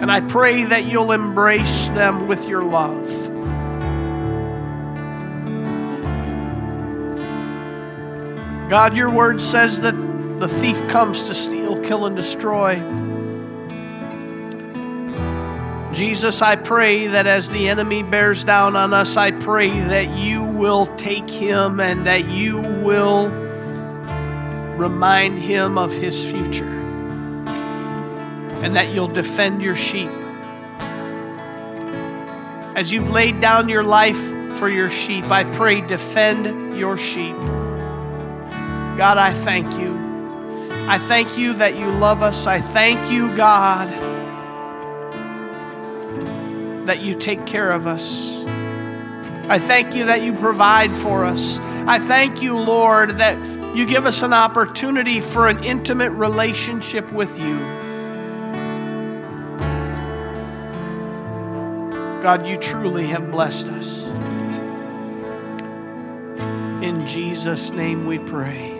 And 0.00 0.10
I 0.10 0.20
pray 0.22 0.64
that 0.64 0.86
you'll 0.86 1.12
embrace 1.12 1.88
them 1.90 2.26
with 2.26 2.48
your 2.48 2.64
love. 2.64 3.08
God, 8.68 8.96
your 8.96 9.10
word 9.10 9.40
says 9.40 9.82
that 9.82 9.92
the 10.40 10.48
thief 10.48 10.88
comes 10.88 11.22
to 11.24 11.34
steal, 11.34 11.80
kill, 11.80 12.06
and 12.06 12.16
destroy. 12.16 13.03
Jesus, 15.94 16.42
I 16.42 16.56
pray 16.56 17.06
that 17.06 17.28
as 17.28 17.48
the 17.50 17.68
enemy 17.68 18.02
bears 18.02 18.42
down 18.42 18.74
on 18.74 18.92
us, 18.92 19.16
I 19.16 19.30
pray 19.30 19.70
that 19.70 20.10
you 20.16 20.42
will 20.42 20.86
take 20.96 21.30
him 21.30 21.78
and 21.78 22.06
that 22.06 22.28
you 22.28 22.58
will 22.58 23.28
remind 24.76 25.38
him 25.38 25.78
of 25.78 25.92
his 25.92 26.24
future 26.24 26.68
and 28.64 28.74
that 28.74 28.92
you'll 28.92 29.06
defend 29.06 29.62
your 29.62 29.76
sheep. 29.76 30.10
As 32.76 32.90
you've 32.90 33.10
laid 33.10 33.40
down 33.40 33.68
your 33.68 33.84
life 33.84 34.20
for 34.58 34.68
your 34.68 34.90
sheep, 34.90 35.30
I 35.30 35.44
pray, 35.44 35.80
defend 35.80 36.76
your 36.76 36.98
sheep. 36.98 37.36
God, 38.96 39.16
I 39.16 39.32
thank 39.32 39.78
you. 39.78 39.94
I 40.88 40.98
thank 40.98 41.38
you 41.38 41.52
that 41.54 41.76
you 41.78 41.86
love 41.86 42.20
us. 42.20 42.48
I 42.48 42.60
thank 42.60 43.12
you, 43.12 43.34
God, 43.36 43.88
that 46.86 47.02
you 47.02 47.14
take 47.14 47.46
care 47.46 47.70
of 47.70 47.86
us. 47.86 48.44
I 49.48 49.58
thank 49.58 49.94
you 49.94 50.06
that 50.06 50.22
you 50.22 50.32
provide 50.32 50.94
for 50.94 51.24
us. 51.24 51.58
I 51.86 51.98
thank 51.98 52.40
you, 52.40 52.56
Lord, 52.56 53.18
that 53.18 53.36
you 53.76 53.84
give 53.86 54.06
us 54.06 54.22
an 54.22 54.32
opportunity 54.32 55.20
for 55.20 55.48
an 55.48 55.62
intimate 55.64 56.12
relationship 56.12 57.12
with 57.12 57.38
you. 57.38 57.58
God, 62.22 62.46
you 62.46 62.56
truly 62.56 63.08
have 63.08 63.30
blessed 63.30 63.66
us. 63.66 63.98
In 66.82 67.06
Jesus' 67.06 67.70
name 67.70 68.06
we 68.06 68.18
pray. 68.18 68.73